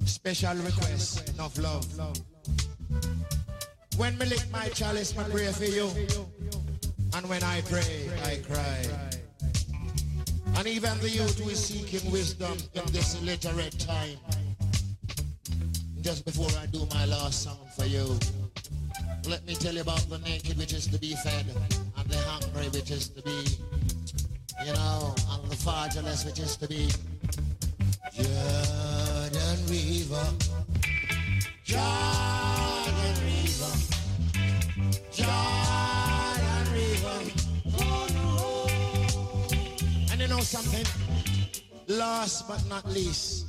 [0.03, 1.87] Special request of love.
[3.95, 5.89] When me lick my chalice, me pray for you.
[7.13, 8.85] And when I pray, I cry.
[10.57, 14.17] And even the youth who is seeking wisdom in this illiterate time.
[16.01, 18.19] Just before I do my last song for you,
[19.25, 21.45] let me tell you about the naked which is to be fed,
[21.97, 23.57] and the hungry which is to be,
[24.65, 26.89] you know, and the fatherless which is to be.
[28.13, 30.27] Jordan River,
[31.63, 33.73] Jordan River,
[35.11, 37.17] Jordan River.
[40.11, 40.85] And you know something?
[41.87, 43.45] Last but not least,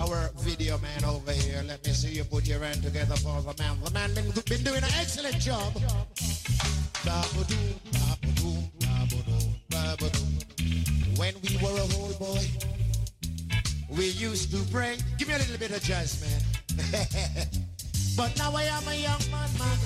[0.00, 1.62] our video man over here.
[1.66, 3.78] Let me see you put your hand together for the man.
[3.82, 5.72] The man been, been doing an excellent job.
[11.56, 12.44] We were a whole boy,
[13.90, 14.96] we used to pray.
[15.18, 16.40] Give me a little bit of jazz, man.
[18.16, 19.78] but now I am a young man, man.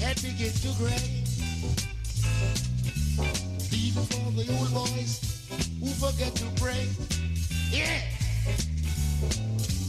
[0.00, 1.24] Head begin to gray.
[3.72, 5.46] Even for the old boys
[5.80, 6.88] who forget to pray.
[7.70, 8.00] Yeah.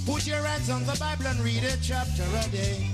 [0.05, 2.89] Put your hands on the Bible and read a chapter a day.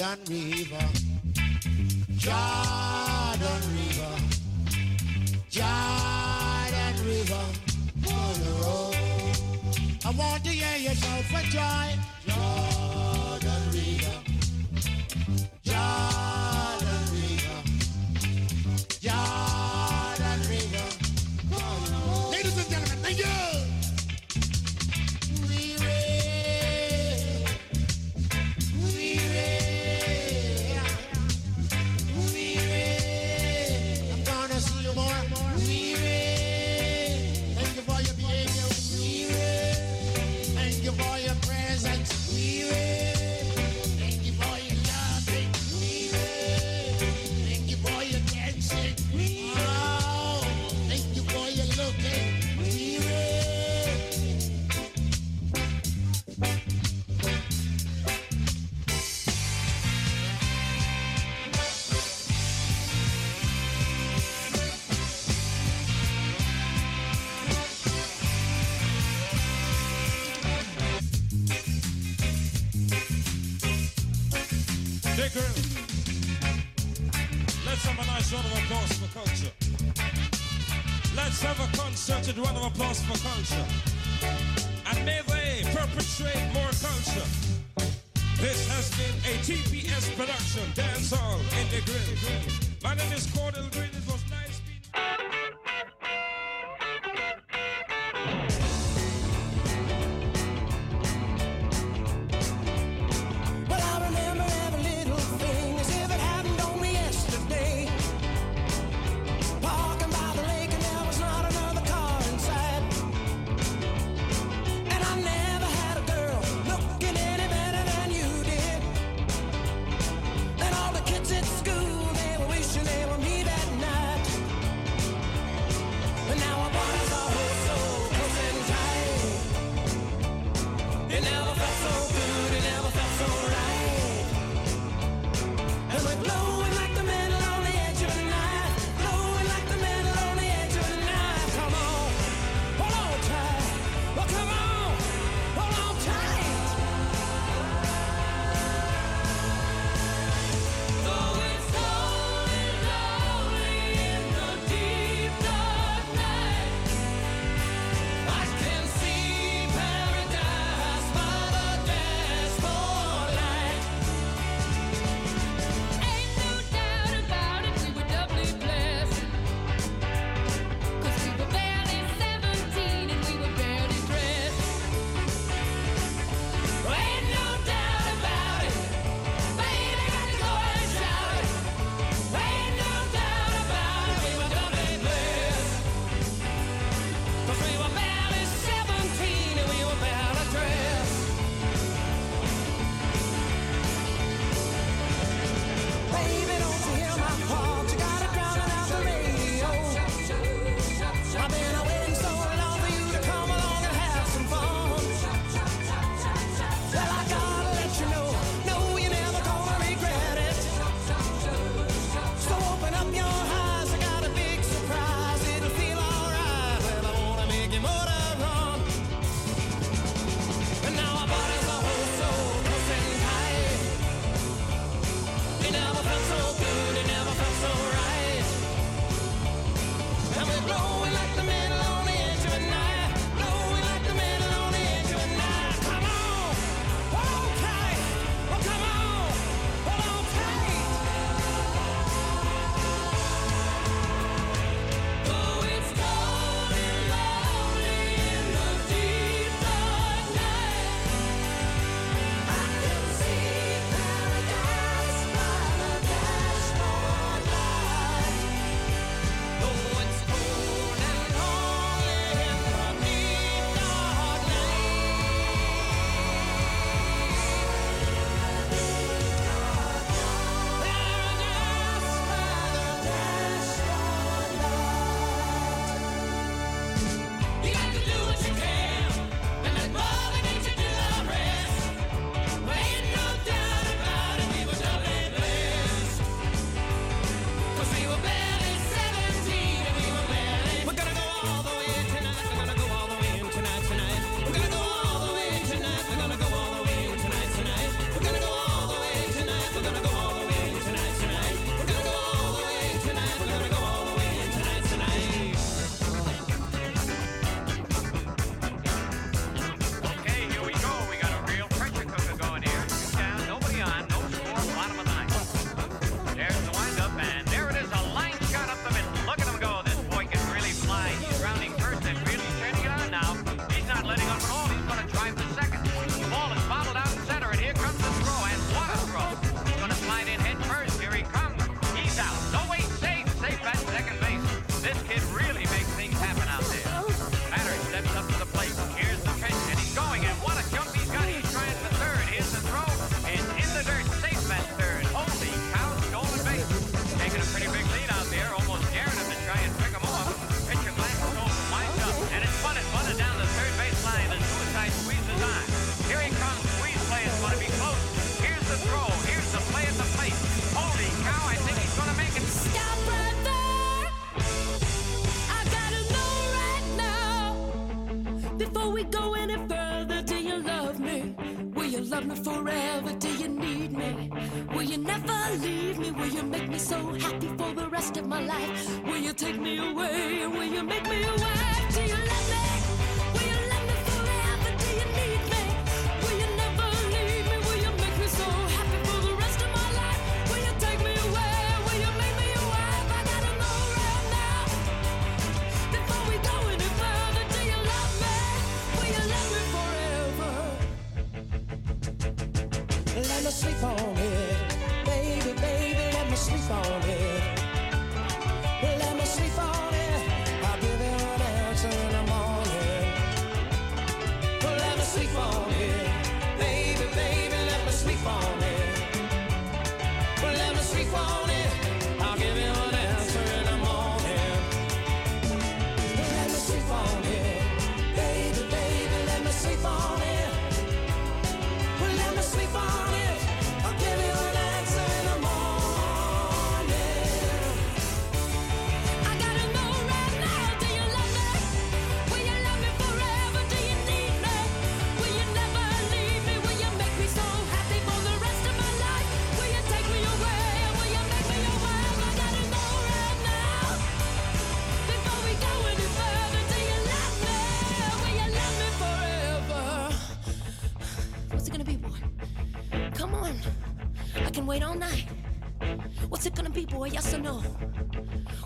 [0.00, 1.09] Jordan River.
[2.20, 4.14] Jordan River,
[5.48, 7.44] Jordan River,
[8.12, 8.94] on the road.
[10.04, 11.96] I want to hear you shout for joy.
[12.26, 14.18] Jordan River,
[15.64, 16.99] Jordan.
[81.42, 83.64] Have a concerted round of applause for culture.
[84.90, 87.26] And may they perpetrate more culture.
[88.36, 92.80] This has been a TPS production, Dance Hall in the Grill.
[92.84, 93.88] My name is Cordell Green.
[93.88, 94.22] It was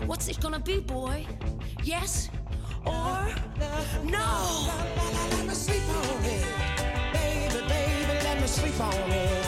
[0.05, 1.25] What's it gonna be, boy?
[1.83, 2.29] Yes
[2.85, 3.27] or
[4.03, 4.67] no?
[5.31, 6.45] Let me sleep on it,
[7.13, 8.23] baby, baby.
[8.23, 9.44] Let me sleep on it.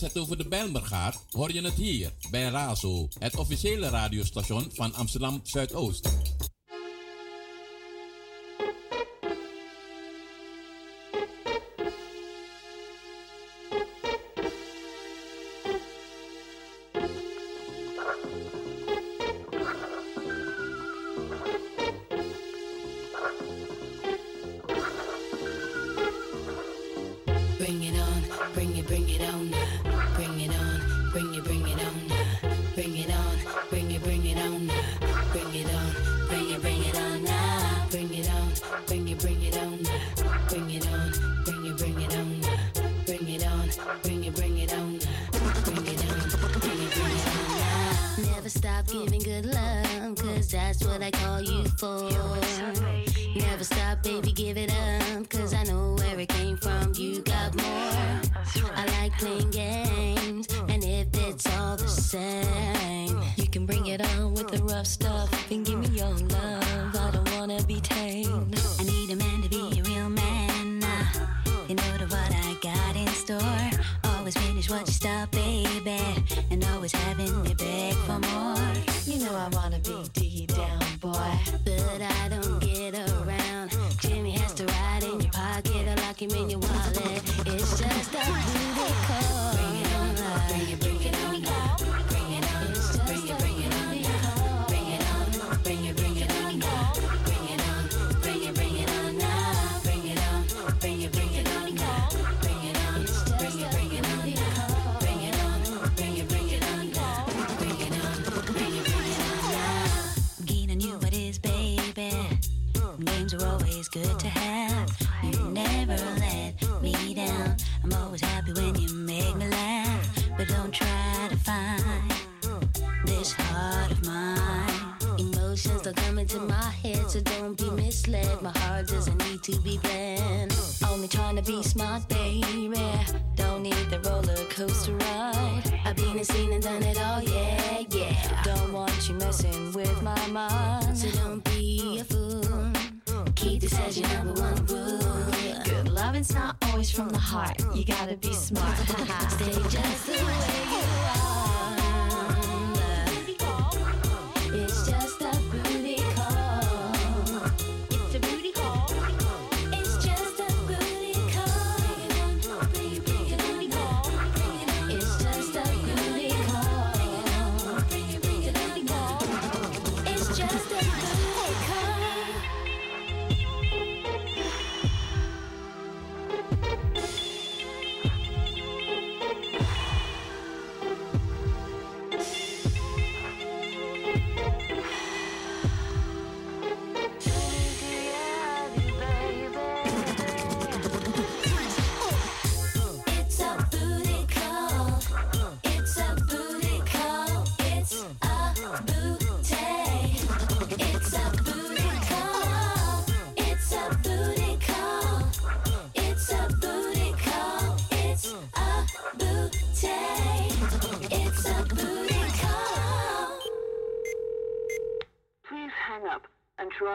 [0.00, 4.94] Het over de Belmer gaat, hoor je het hier bij Razo, het officiële radiostation van
[4.94, 6.15] Amsterdam Zuidoost.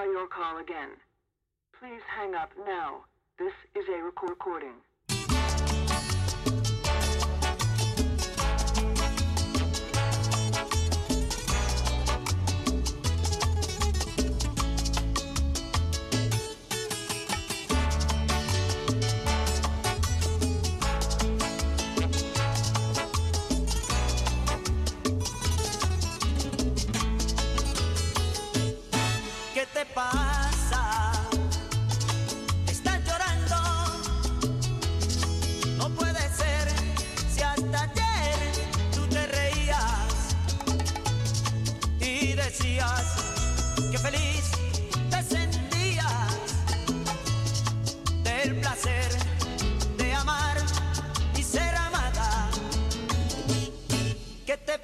[0.01, 0.89] try your call again.
[1.79, 3.05] Please hang up now.
[3.37, 4.73] This is a recording.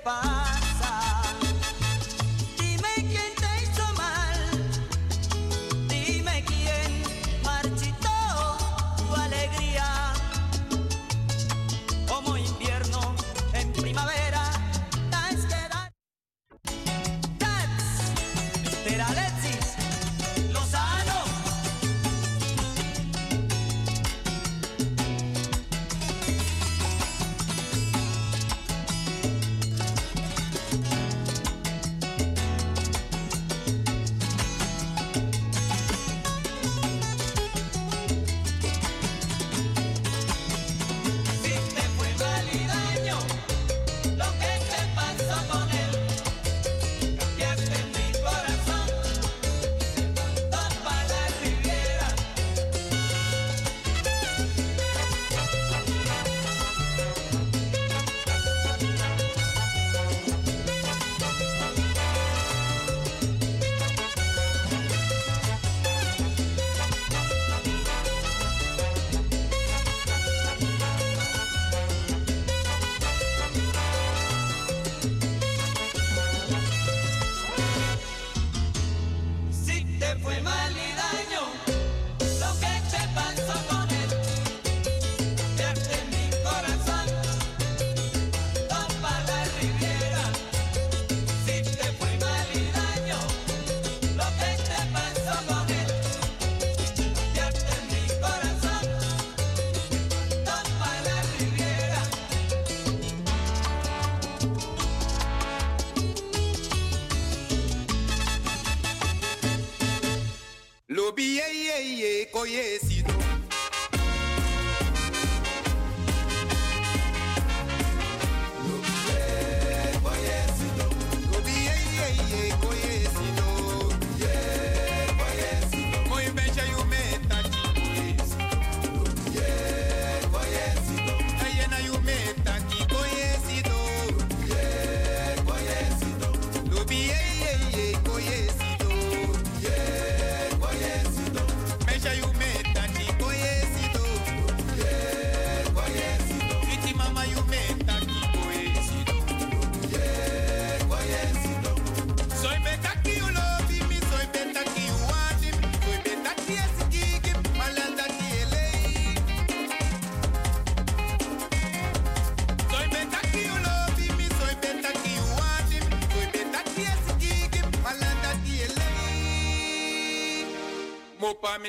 [0.07, 0.46] goodbye.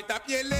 [0.01, 0.58] Mopa me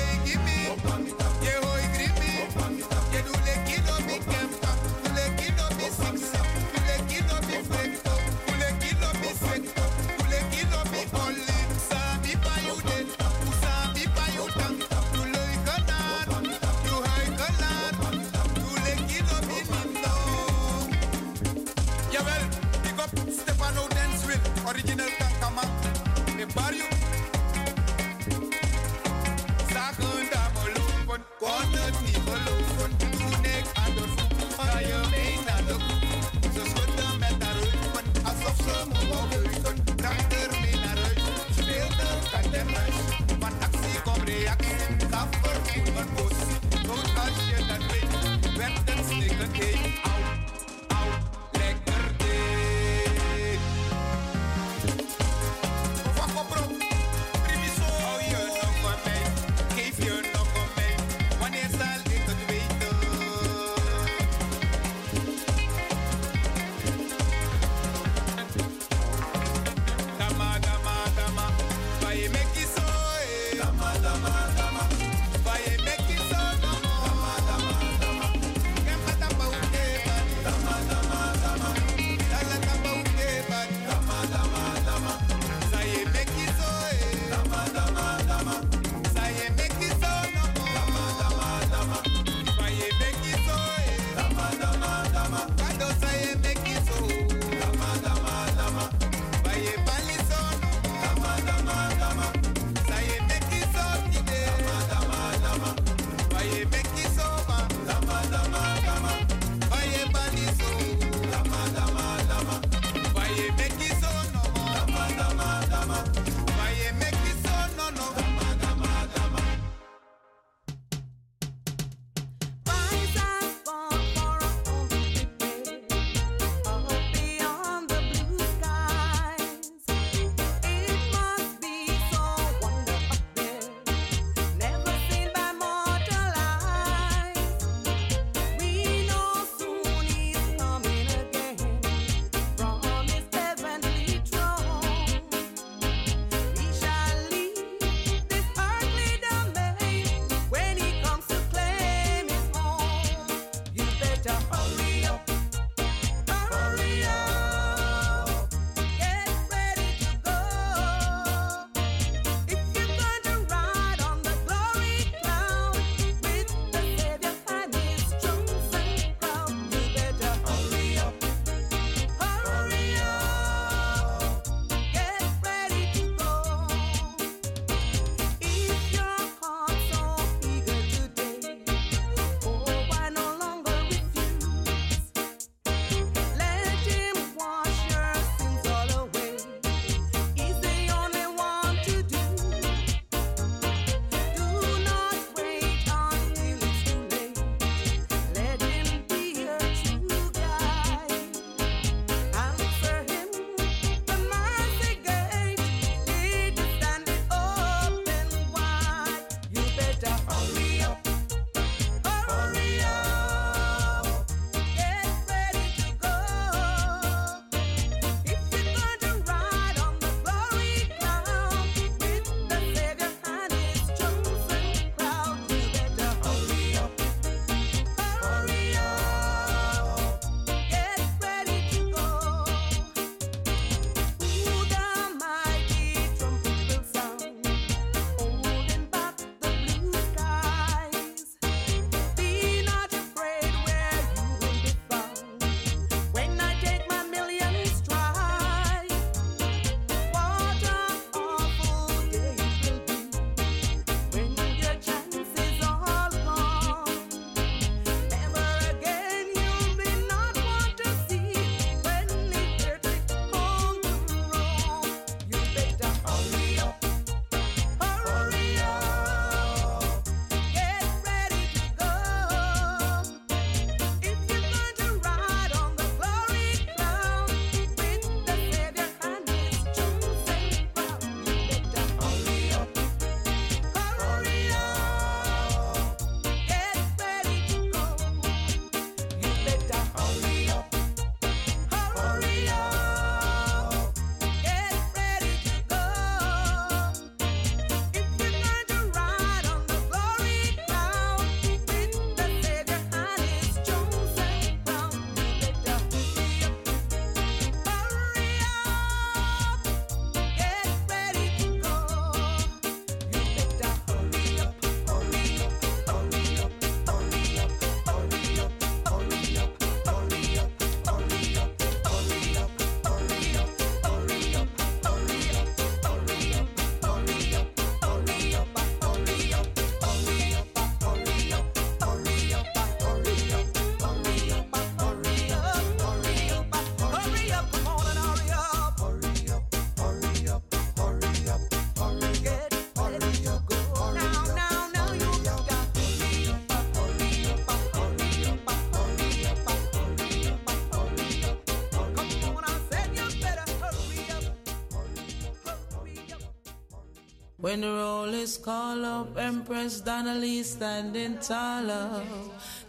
[357.50, 362.04] When the roll is called up, Empress Donnelly standing taller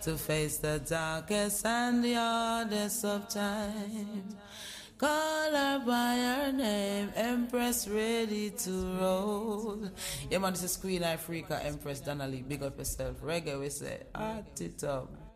[0.00, 4.24] to face the darkest and the hardest of time.
[4.96, 9.90] Call her by her name, Empress ready to roll.
[10.30, 12.40] Yeah, man, this is Queen Africa, Empress Donnelly.
[12.40, 13.20] Big up yourself.
[13.20, 15.29] Reggae, we say, heart it up.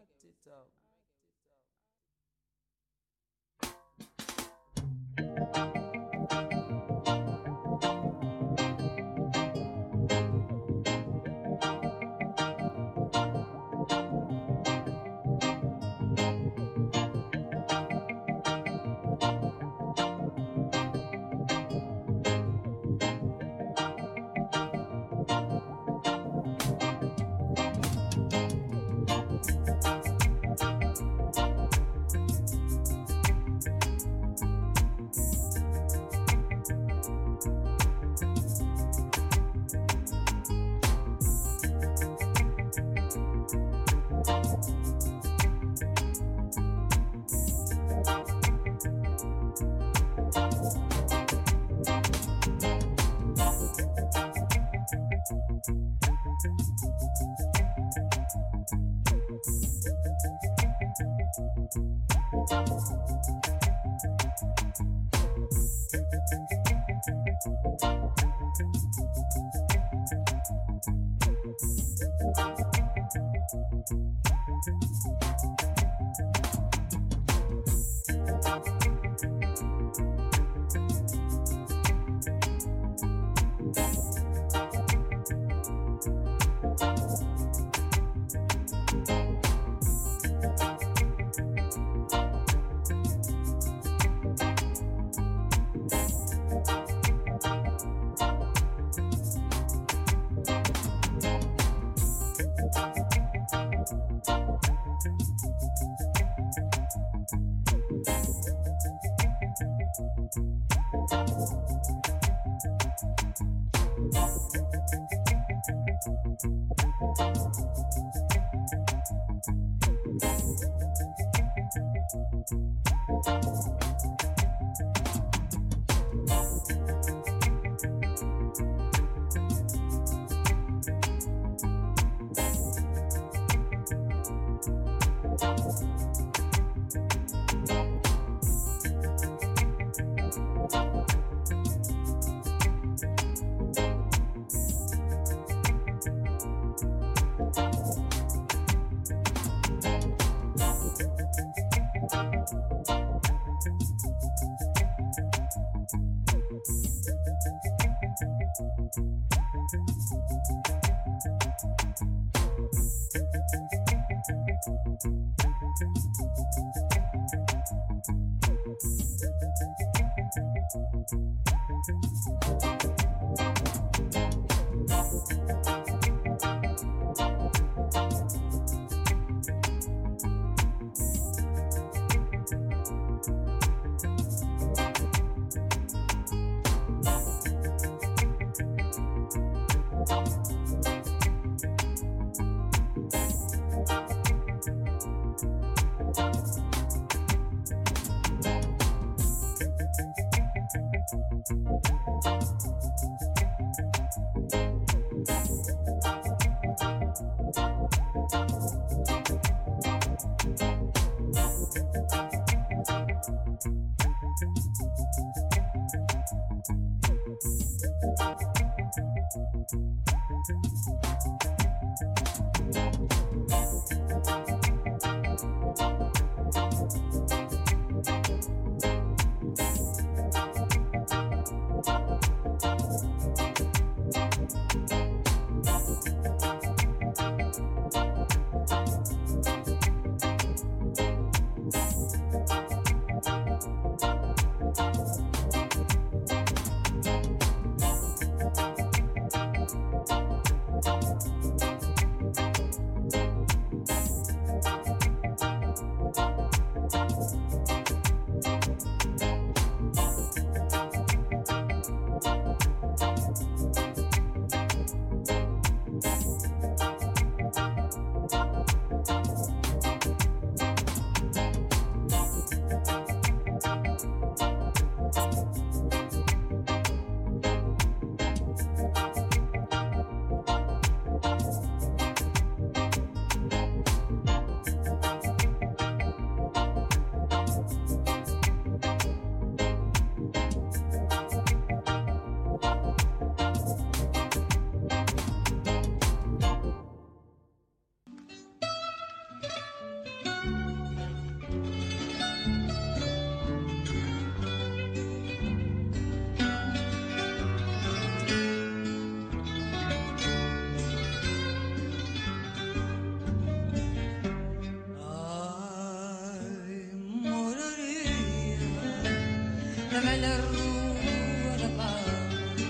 [320.25, 322.61] Velha rua da paz,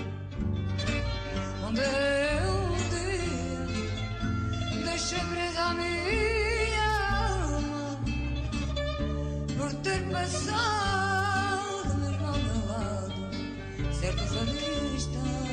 [1.65, 3.65] onde eu um dia
[4.83, 6.89] deixei presa a minha
[7.27, 7.99] alma
[9.57, 13.13] por ter passado mesmo ao meu lado
[13.93, 15.44] certas revistas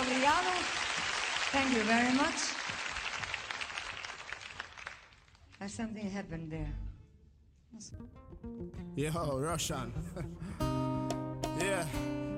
[0.00, 0.50] obrigado.
[1.52, 2.40] Thank you very much.
[5.60, 6.72] Has something happened there?
[8.96, 9.92] Yo, Russian.
[11.60, 11.84] yeah.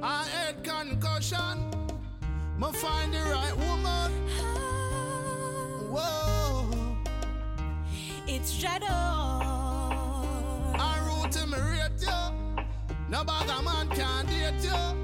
[0.02, 1.70] I had concussion.
[2.58, 4.12] Me find the right woman.
[5.90, 6.96] Whoa.
[8.26, 8.90] It's Jado.
[10.78, 12.66] I root him rate you.
[13.08, 15.01] No bag man can date you.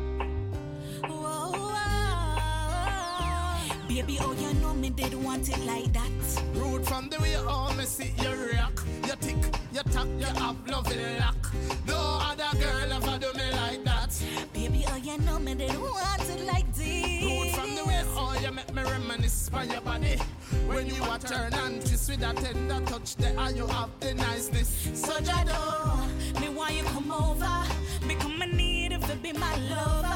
[3.98, 6.42] Baby, oh, you know me did want it like that.
[6.54, 8.84] Root from the way all me see you rock.
[9.04, 9.36] You tick,
[9.72, 11.52] you tap, you have love in lock.
[11.84, 14.16] No other girl ever do me like that.
[14.52, 17.24] Baby, oh, you know me did want it like this.
[17.24, 20.16] Root from the way all you make me reminisce by your body.
[20.68, 24.14] When you a turn and twist with that tender touch, there and you have the
[24.14, 24.68] niceness.
[24.94, 27.64] So Jado, me why you come over?
[28.06, 30.07] Become a need if it be my lover.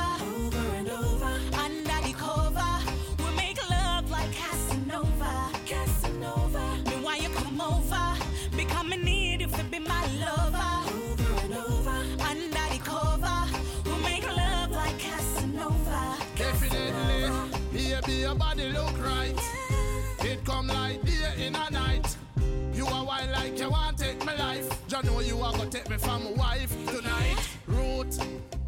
[25.03, 27.37] You know you are gonna take me from my wife tonight.
[27.67, 28.19] Root,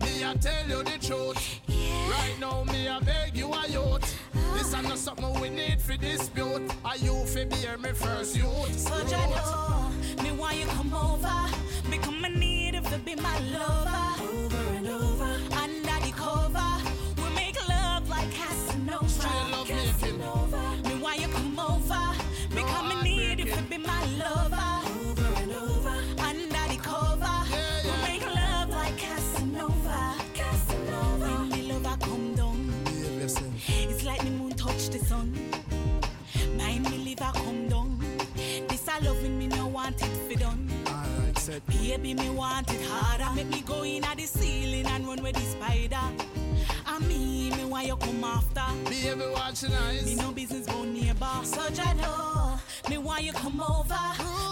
[0.02, 1.60] me I tell you the truth.
[1.68, 4.18] Right now, me I beg you a youth.
[4.54, 6.62] This is not something we need for dispute.
[6.84, 8.78] Are you fi bear me first youth?
[8.78, 11.32] So Jado, me why you come over?
[11.90, 14.22] Become a need if it be my lover.
[14.24, 15.43] Over and over.
[41.54, 41.66] Set.
[41.66, 43.32] Baby, me want it harder.
[43.34, 46.00] Make me go in at the ceiling and run with the spider.
[46.86, 48.64] I mean, me why you come after?
[48.90, 50.04] Baby, watching eyes.
[50.04, 51.38] Me no business go neighbor.
[51.44, 52.58] So I know
[52.90, 54.04] me why you come over?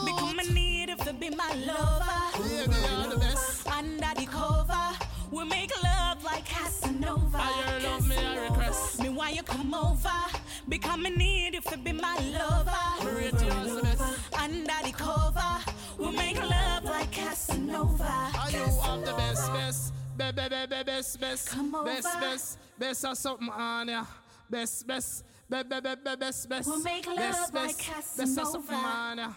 [0.04, 2.48] Become a need if it be my lover.
[2.48, 3.66] Baby, you're the best.
[3.66, 4.86] Under the cover,
[5.30, 7.38] we make love like Casanova.
[7.38, 9.02] I your love me a request.
[9.02, 10.20] Me why you come over?
[10.68, 13.16] Become a need if it be my lover.
[13.16, 14.40] Me you as the best.
[14.40, 15.71] Under the cover,
[16.02, 18.04] We'll make love like Casanova.
[18.04, 19.92] I know I'm the best, best?
[20.18, 21.48] Be, be, be, be, best, best.
[21.48, 21.70] Come.
[21.84, 22.58] Best, best.
[22.76, 24.04] Best or something on ya.
[24.50, 25.24] Best, best.
[25.48, 26.84] Be, be, be, be, best, best.
[26.84, 27.78] Best, best.
[27.78, 28.34] Casanova.
[28.34, 29.32] Best something on ya.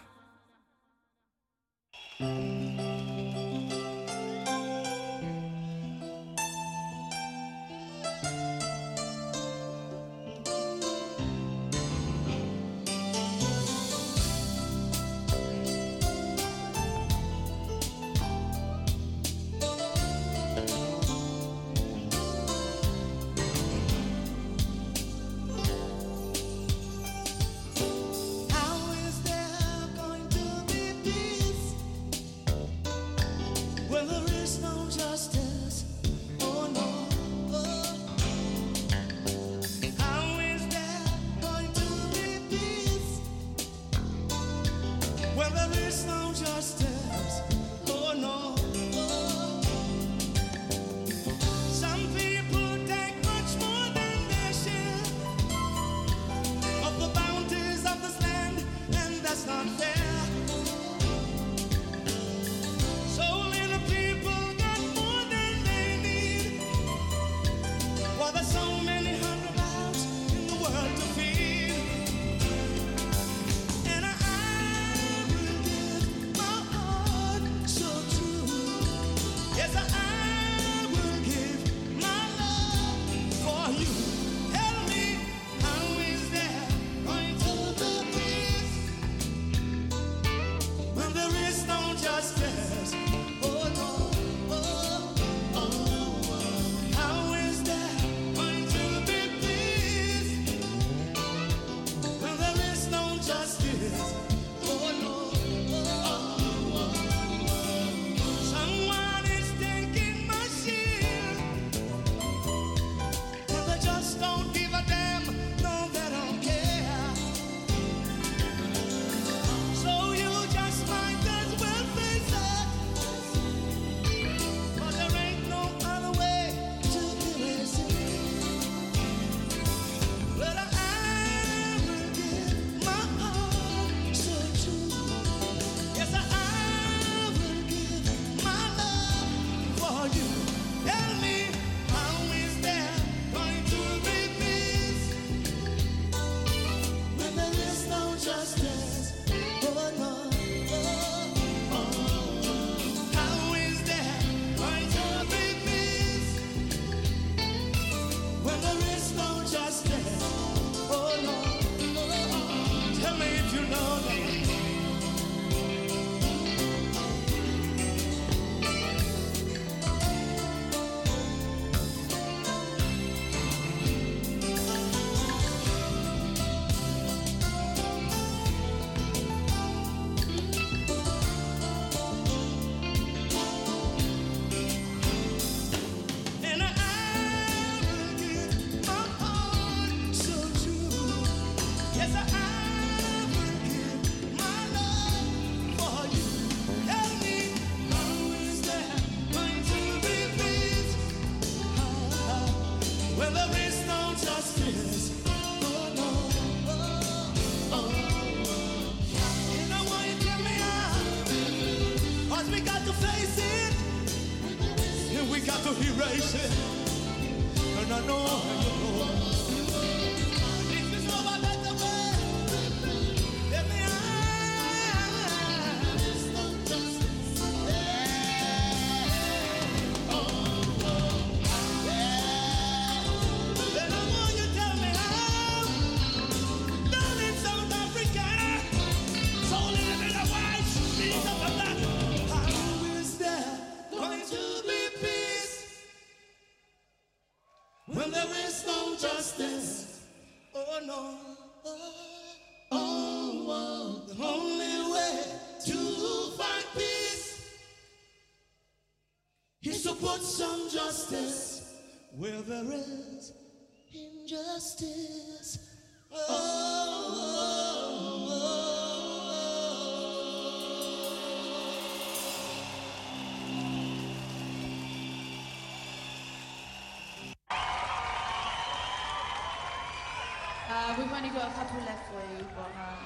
[281.16, 283.00] i only got a couple left for you, but um,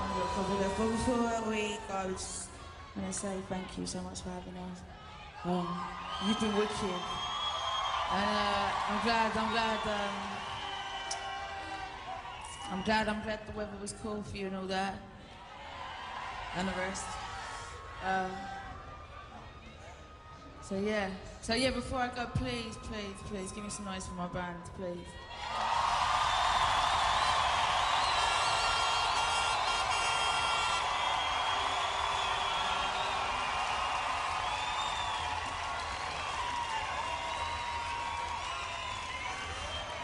[0.00, 0.78] only got a couple left.
[0.78, 2.48] But before we go, I just
[2.96, 4.80] want to say thank you so much for having us.
[5.44, 5.68] Um,
[6.26, 9.36] you've been wicked, and uh, I'm glad.
[9.36, 9.80] I'm glad.
[9.86, 10.16] Um,
[12.72, 13.08] I'm glad.
[13.08, 14.94] I'm glad the weather was cool for you and all that,
[16.56, 17.04] and the rest.
[18.02, 18.30] Um,
[20.62, 21.10] so yeah.
[21.42, 21.70] So yeah.
[21.70, 25.06] Before I go, please, please, please, give me some noise for my band, please.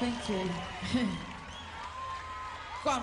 [0.06, 0.50] Thank you.
[2.84, 3.02] Come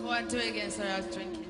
[0.00, 1.47] Go on, do it again, sorry, I was drinking.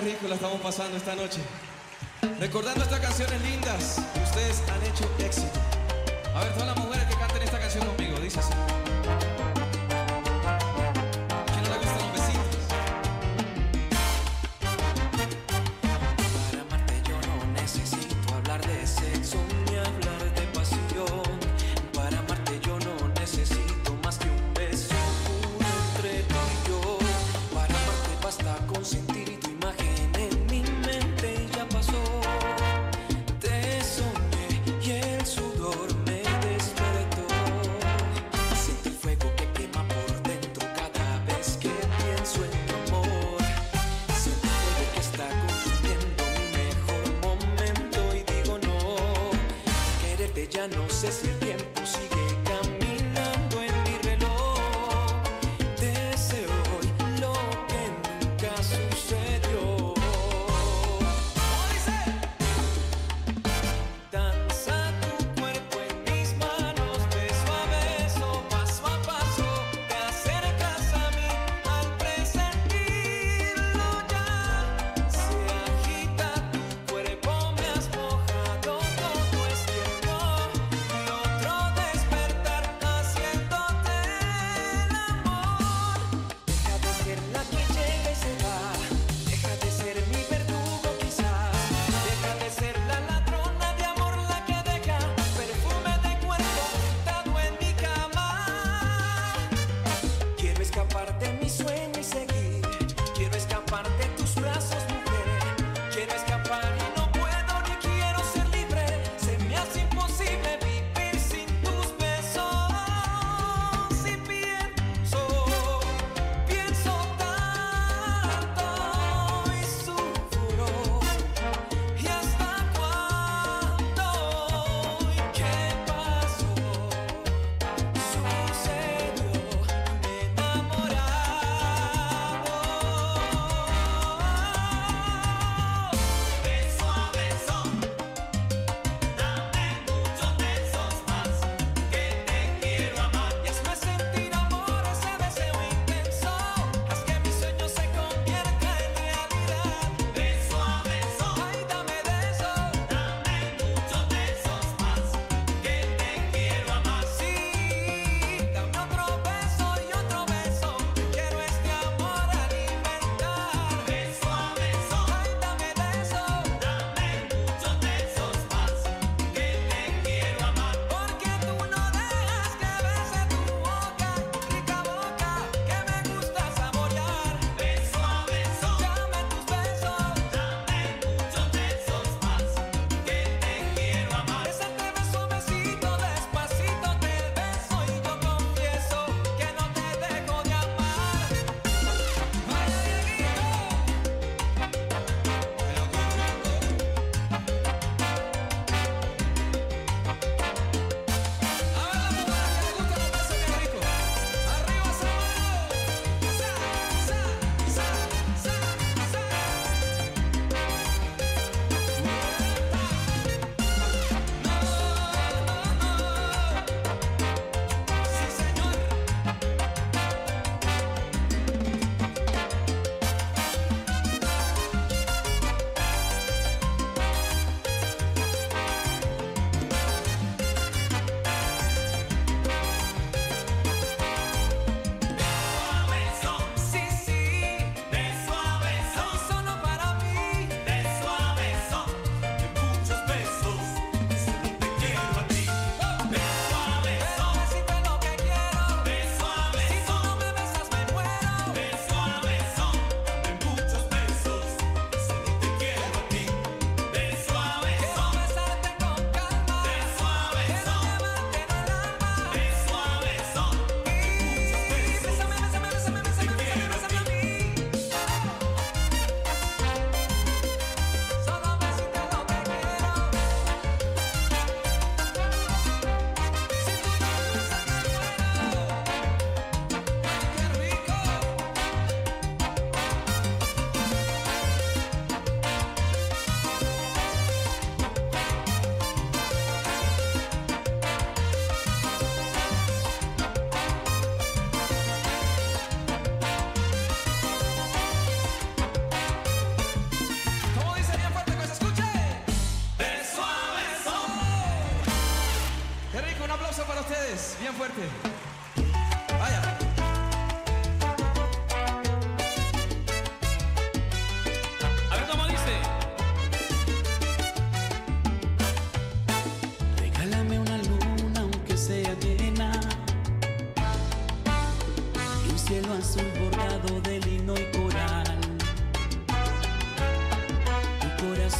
[0.00, 1.40] qué estamos pasando esta noche.
[2.38, 5.57] Recordando estas canciones lindas que ustedes han hecho éxito.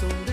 [0.00, 0.27] Un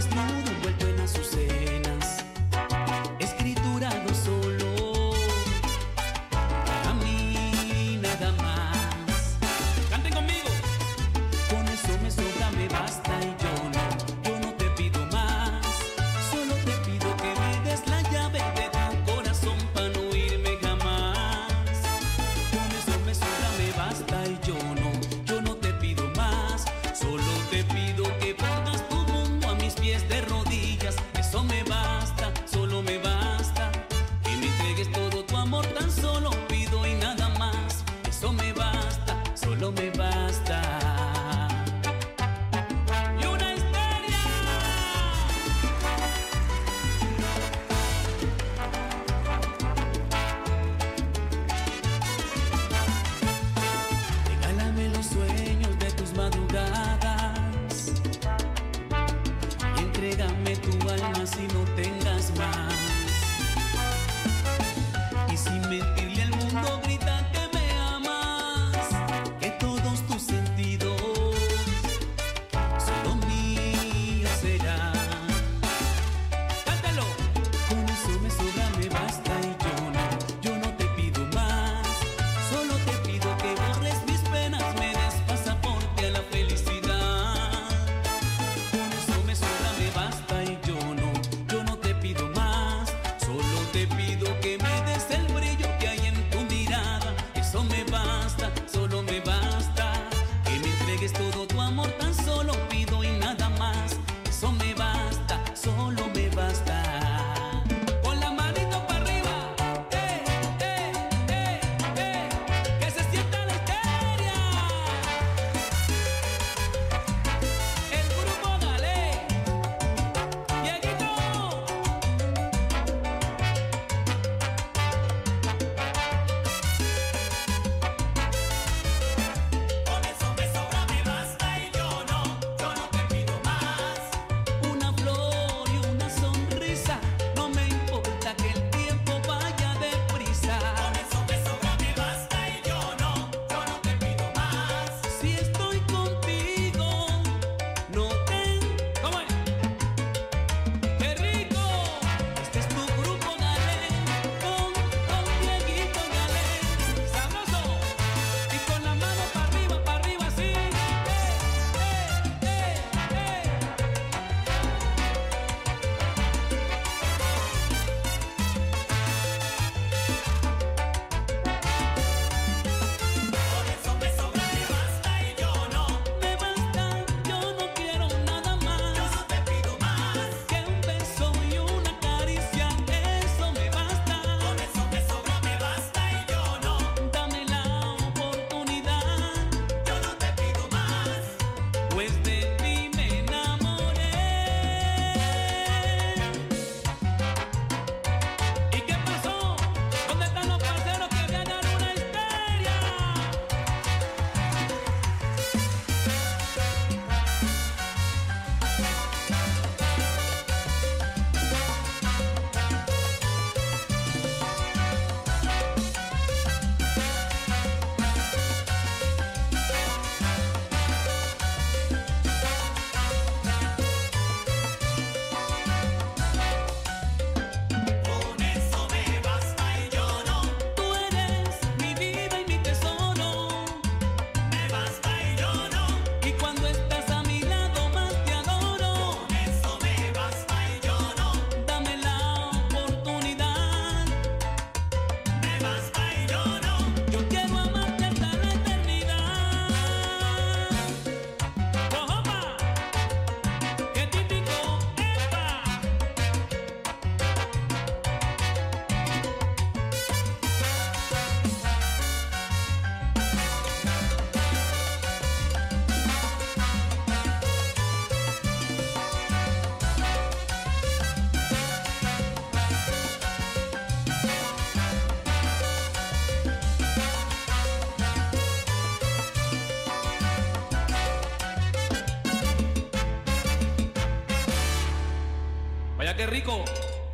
[286.25, 286.63] rico.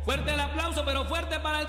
[0.04, 1.66] Fuerte el aplauso, pero fuerte para el